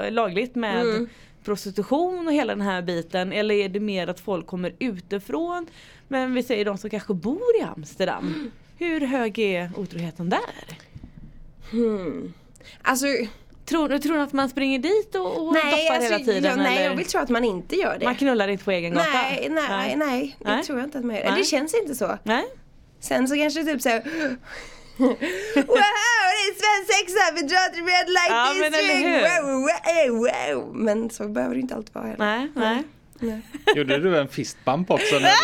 eh, 0.05 0.11
lagligt 0.11 0.55
med 0.55 0.81
Mm. 0.81 1.09
prostitution 1.45 2.27
och 2.27 2.33
hela 2.33 2.55
den 2.55 2.61
här 2.65 2.81
biten 2.81 3.33
eller 3.33 3.55
är 3.55 3.69
det 3.69 3.79
mer 3.79 4.07
att 4.07 4.19
folk 4.19 4.47
kommer 4.47 4.73
utifrån 4.79 5.67
men 6.07 6.33
vi 6.33 6.43
säger 6.43 6.65
de 6.65 6.77
som 6.77 6.89
kanske 6.89 7.13
bor 7.13 7.55
i 7.59 7.61
Amsterdam. 7.61 8.27
Mm. 8.27 8.51
Hur 8.77 9.01
hög 9.07 9.39
är 9.39 9.71
otroheten 9.77 10.29
där? 10.29 10.77
Hmm. 11.71 12.33
Alltså, 12.81 13.05
Tror, 13.65 13.89
du- 13.89 13.99
tror 13.99 14.15
du 14.17 14.21
att 14.21 14.33
man 14.33 14.49
springer 14.49 14.79
dit 14.79 15.15
och, 15.15 15.47
och 15.47 15.53
nej, 15.53 15.63
doppar 15.63 15.95
alltså, 15.95 16.13
hela 16.13 16.25
tiden? 16.25 16.43
jag, 16.43 16.57
nej 16.57 16.77
eller? 16.77 16.89
jag 16.89 16.95
vill 16.97 17.05
tro 17.05 17.21
att 17.21 17.29
man 17.29 17.43
inte 17.43 17.75
gör 17.75 17.97
det. 17.99 18.05
Man 18.05 18.15
knullar 18.15 18.47
inte 18.47 18.63
på 18.63 18.71
egen 18.71 18.93
gata? 18.93 19.09
nej, 19.13 19.47
nej, 19.51 19.95
nej, 19.95 20.35
det 20.39 20.49
Nej. 20.49 20.63
tror 20.63 20.79
jag 20.79 20.87
inte 20.87 20.97
att 20.99 21.05
man 21.05 21.15
gör. 21.15 21.23
Nej. 21.23 21.33
Det 21.39 21.43
känns 21.45 21.73
inte 21.73 21.95
så. 21.95 22.17
Nej? 22.23 22.45
Sen 22.99 23.27
så 23.27 23.35
kanske 23.35 23.63
typ 23.63 23.81
såhär 23.81 24.03
Wow, 24.97 25.17
det 25.19 26.43
är 26.49 26.53
svensk 26.63 26.91
sexa, 26.99 27.33
vi 27.35 27.41
drar 27.41 27.69
till 27.73 27.83
Red 27.83 28.07
Light 28.07 28.29
Ja, 28.29 28.53
men 28.59 28.73
eller 28.73 28.95
hur? 28.95 29.21
Wow, 29.45 29.61
wow, 30.11 30.61
wow. 30.65 30.75
Men 30.75 31.09
så 31.09 31.27
behöver 31.27 31.55
det 31.55 31.61
inte 31.61 31.75
alltid 31.75 31.93
vara 31.95 32.05
heller. 32.05 32.25
Nej, 32.25 32.51
nej. 32.55 32.83
Gjorde 33.75 33.97
du 33.97 34.17
en 34.17 34.27
fistbump 34.27 34.91
också? 34.91 35.15
När 35.15 35.21
du... 35.21 35.35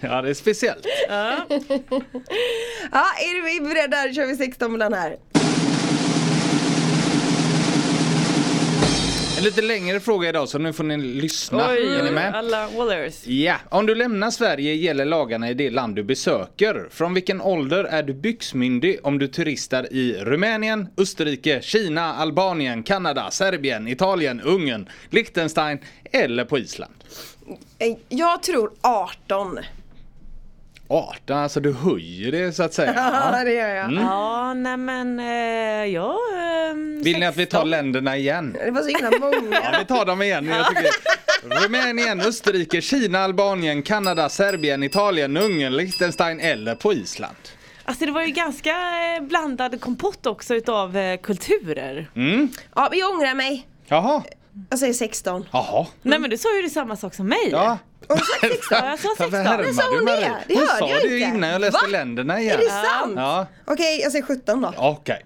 ja, 0.00 0.22
det 0.22 0.30
är 0.30 0.34
speciellt. 0.34 0.86
Ja, 1.08 1.36
är 3.18 3.44
vi 3.44 3.60
beredda? 3.68 4.06
Då 4.06 4.12
kör 4.12 4.26
vi 4.26 4.36
16 4.36 4.72
mellan 4.72 4.92
här. 4.92 5.16
En 9.38 9.44
lite 9.44 9.62
längre 9.62 10.00
fråga 10.00 10.28
idag 10.28 10.48
så 10.48 10.58
nu 10.58 10.72
får 10.72 10.84
ni 10.84 10.96
lyssna. 10.96 11.68
Oj, 11.70 11.86
är 11.86 12.02
ni 12.04 12.10
med? 12.10 12.34
alla 12.34 12.68
Wallers. 12.68 13.26
Ja, 13.26 13.56
om 13.70 13.86
du 13.86 13.94
lämnar 13.94 14.30
Sverige 14.30 14.74
gäller 14.74 15.04
lagarna 15.04 15.50
i 15.50 15.54
det 15.54 15.70
land 15.70 15.96
du 15.96 16.02
besöker. 16.02 16.88
Från 16.90 17.14
vilken 17.14 17.40
ålder 17.40 17.84
är 17.84 18.02
du 18.02 18.14
byxmyndig 18.14 18.98
om 19.02 19.18
du 19.18 19.28
turistar 19.28 19.92
i 19.92 20.12
Rumänien, 20.20 20.88
Österrike, 20.96 21.60
Kina, 21.62 22.14
Albanien, 22.14 22.82
Kanada, 22.82 23.30
Serbien, 23.30 23.88
Italien, 23.88 24.40
Ungern, 24.40 24.88
Liechtenstein 25.10 25.78
eller 26.12 26.44
på 26.44 26.58
Island? 26.58 26.92
Eh, 27.78 27.96
Jag 28.08 28.42
tror 28.42 28.70
18. 28.80 29.58
18, 30.90 31.36
alltså 31.38 31.60
du 31.60 31.72
höjer 31.72 32.32
det 32.32 32.52
så 32.52 32.62
att 32.62 32.74
säga. 32.74 32.92
Ja, 32.96 33.44
det 33.44 33.52
gör 33.52 33.68
jag. 33.68 33.92
Ja, 33.92 34.54
nej 34.54 34.76
men 34.76 35.20
eh, 35.20 35.26
ja... 35.94 36.18
ehm, 36.70 37.02
Vill 37.02 37.18
ni 37.20 37.26
att 37.26 37.36
vi 37.36 37.46
tar 37.46 37.58
16. 37.58 37.70
länderna 37.70 38.16
igen? 38.16 38.56
Det 38.64 38.70
var 38.70 38.82
så 38.82 38.88
himla 38.88 39.10
många. 39.26 39.56
Ja, 39.72 39.78
vi 39.78 39.84
tar 39.84 40.04
dem 40.04 40.22
igen. 40.22 40.46
Jag 40.46 40.66
tycker... 40.68 40.86
Rumänien, 41.64 42.20
Österrike, 42.20 42.80
Kina, 42.80 43.18
Albanien, 43.18 43.82
Kanada, 43.82 44.28
Serbien, 44.28 44.82
Italien, 44.82 45.36
Ungern, 45.36 45.76
Liechtenstein 45.76 46.40
eller 46.40 46.74
på 46.74 46.92
Island. 46.92 47.36
Alltså 47.84 48.06
det 48.06 48.12
var 48.12 48.22
ju 48.22 48.32
ganska 48.32 48.70
eh, 48.70 49.22
blandad 49.22 49.80
kompott 49.80 50.26
också 50.26 50.54
utav 50.54 50.96
eh, 50.96 51.20
kulturer. 51.20 52.10
Mm. 52.16 52.48
Ja, 52.74 52.86
men 52.90 52.98
jag 52.98 53.10
ångrar 53.14 53.34
mig. 53.34 53.66
Jaha. 53.86 54.22
Jag 54.70 54.78
säger 54.78 54.92
16. 54.94 55.46
Jaha. 55.52 55.86
Nej 56.02 56.18
men 56.18 56.30
du 56.30 56.38
sa 56.38 56.56
ju 56.56 56.62
det 56.62 56.70
samma 56.70 56.96
sak 56.96 57.14
som 57.14 57.26
mig. 57.28 57.48
Ja. 57.50 57.78
Du 58.08 58.14
sagt 58.16 58.40
16? 58.40 58.58
Ja, 58.70 58.88
jag 58.90 58.98
sa 59.00 59.08
Varför 59.08 59.24
16. 59.24 59.46
härmar 59.46 59.64
Men 59.64 59.74
sa 59.74 59.82
du 59.90 59.96
hon 59.96 60.04
det? 60.04 60.34
Det 60.48 60.54
Hon 60.54 60.66
hörde 60.66 60.78
sa 60.78 60.88
jag 60.90 61.02
det 61.02 61.18
inte. 61.18 61.36
innan 61.36 61.50
jag 61.50 61.60
läste 61.60 61.78
Va? 61.84 61.90
länderna 61.90 62.40
igen. 62.40 62.54
Är 62.54 62.58
det 62.64 62.70
sant? 62.70 63.12
Ja, 63.16 63.46
Okej, 63.66 64.00
jag 64.02 64.12
säger 64.12 64.24
17 64.24 64.60
då. 64.62 64.72
okej. 64.76 65.24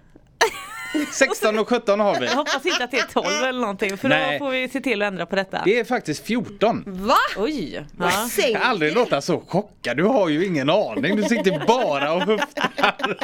16 1.13 1.59
och 1.59 1.69
17 1.69 1.99
har 1.99 2.19
vi. 2.19 2.25
Jag 2.25 2.35
hoppas 2.35 2.65
inte 2.65 2.83
att 2.83 2.91
det 2.91 2.97
är 2.97 3.07
12 3.13 3.25
eller 3.49 3.59
någonting 3.59 3.97
för 3.97 4.09
Nej. 4.09 4.39
då 4.39 4.45
får 4.45 4.51
vi 4.51 4.69
se 4.69 4.81
till 4.81 5.01
att 5.01 5.07
ändra 5.07 5.25
på 5.25 5.35
detta. 5.35 5.61
Det 5.65 5.79
är 5.79 5.83
faktiskt 5.83 6.25
14. 6.25 6.83
Va? 6.87 7.15
Oj! 7.37 7.85
Vad 7.97 8.11
Ja. 8.11 8.29
säger 8.31 8.53
Jag 8.53 8.59
har 8.59 8.69
aldrig 8.69 8.93
låta 8.95 9.21
så 9.21 9.39
chockad. 9.47 9.97
Du 9.97 10.03
har 10.03 10.29
ju 10.29 10.45
ingen 10.45 10.69
aning. 10.69 11.15
Du 11.15 11.23
sitter 11.23 11.65
bara 11.67 12.13
och 12.13 12.21
höftar. 12.21 13.17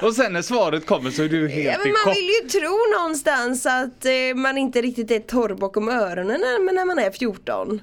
Och 0.06 0.12
sen 0.14 0.32
när 0.32 0.42
svaret 0.42 0.86
kommer 0.86 1.10
så 1.10 1.22
är 1.22 1.28
du 1.28 1.40
Ja, 1.42 1.48
helt 1.48 1.78
men 1.78 1.88
i 1.88 1.92
man 2.06 2.14
vill 2.14 2.28
ju 2.42 2.48
tro 2.48 2.78
någonstans 2.98 3.66
att 3.66 4.04
eh, 4.04 4.34
man 4.36 4.58
inte 4.58 4.82
riktigt 4.82 5.10
är 5.10 5.18
torr 5.20 5.54
bakom 5.54 5.88
öronen 5.88 6.40
när, 6.40 6.64
men 6.64 6.74
när 6.74 6.84
man 6.84 6.98
är 6.98 7.10
14. 7.10 7.80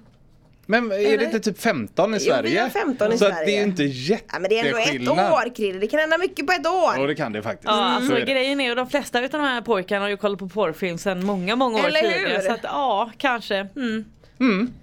Men 0.65 0.91
är 0.91 0.97
det 0.97 1.06
Eller? 1.06 1.23
inte 1.26 1.39
typ 1.39 1.62
15 1.62 2.13
i 2.13 2.17
Jo, 2.17 2.23
Sverige? 2.34 2.49
vi 2.52 2.58
har 2.58 2.69
15 2.69 3.08
i 3.13 3.17
så 3.17 3.26
Sverige. 3.26 3.45
det 3.45 3.52
är 3.52 3.58
ju 3.58 3.63
inte 3.63 3.84
Ja, 3.84 4.17
men 4.39 4.43
det 4.49 4.60
är 4.60 4.65
ändå 4.65 4.78
ett 4.78 4.86
jätteskillnad. 4.86 5.34
år 5.34 5.56
Krille, 5.56 5.80
det 5.80 5.88
kan 5.88 5.99
hända 5.99 6.17
mycket 6.17 6.47
på 6.47 6.54
ett 6.54 6.62
Ja 6.63 6.95
år. 6.99 7.08
det 7.08 7.15
kan 7.15 7.34
det 7.34 7.41
faktiskt. 7.41 7.65
Ja, 7.67 7.71
alltså 7.73 8.10
Så 8.10 8.15
är 8.15 8.19
det. 8.26 8.32
grejen 8.32 8.60
är 8.62 8.65
ju 8.69 8.76
de 8.76 8.89
flesta 8.89 9.21
utav 9.21 9.39
de 9.41 9.47
här 9.47 9.62
pojkarna 9.62 10.02
har 10.06 10.10
ju 10.10 10.17
kollat 10.17 10.39
på 10.39 10.49
porrfilm 10.49 10.97
sedan 10.97 11.26
många, 11.26 11.56
många 11.56 11.78
år 11.80 11.88
Eller 11.88 12.02
tidigare. 12.02 12.34
hur? 12.34 12.39
Så 12.47 12.52
att 12.54 12.60
ja, 12.63 13.12
kanske. 13.17 13.67
Mm. 13.76 14.73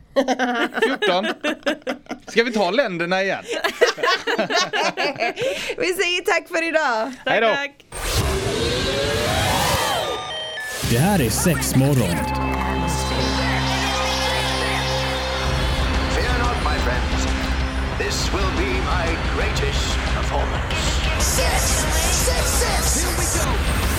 14. 1.01 1.27
Ska 2.27 2.45
vi 2.45 2.53
ta 2.53 2.71
länderna 2.71 3.23
igen? 3.23 3.45
Vi 5.79 5.87
säger 5.87 6.25
tack 6.25 6.49
för 6.49 6.69
idag. 6.69 7.13
Tack, 7.25 7.33
Hej 7.33 7.41
då. 7.41 7.49
tack. 7.49 7.85
Det 10.91 10.99
här 10.99 11.21
är 11.23 11.31
sex 11.31 11.77
my 18.91 19.07
greatest 19.35 19.85
performance. 20.17 20.75
Six, 21.19 21.63
six, 22.27 22.45
six. 22.63 22.83
Here 23.01 23.15
we 23.21 23.27
go. 23.39 23.47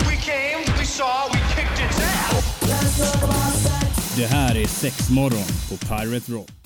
We 0.10 0.16
came, 0.30 0.60
we 0.80 0.86
saw, 0.86 1.28
we 1.34 1.40
kicked 1.56 1.80
its 1.86 2.00
ass. 2.00 2.32
Det 4.16 4.26
här 4.28 4.56
är 4.56 4.68
sex 4.68 5.10
morgon 5.10 5.48
på 5.70 5.78
Pirate 5.78 6.32
Rock. 6.32 6.61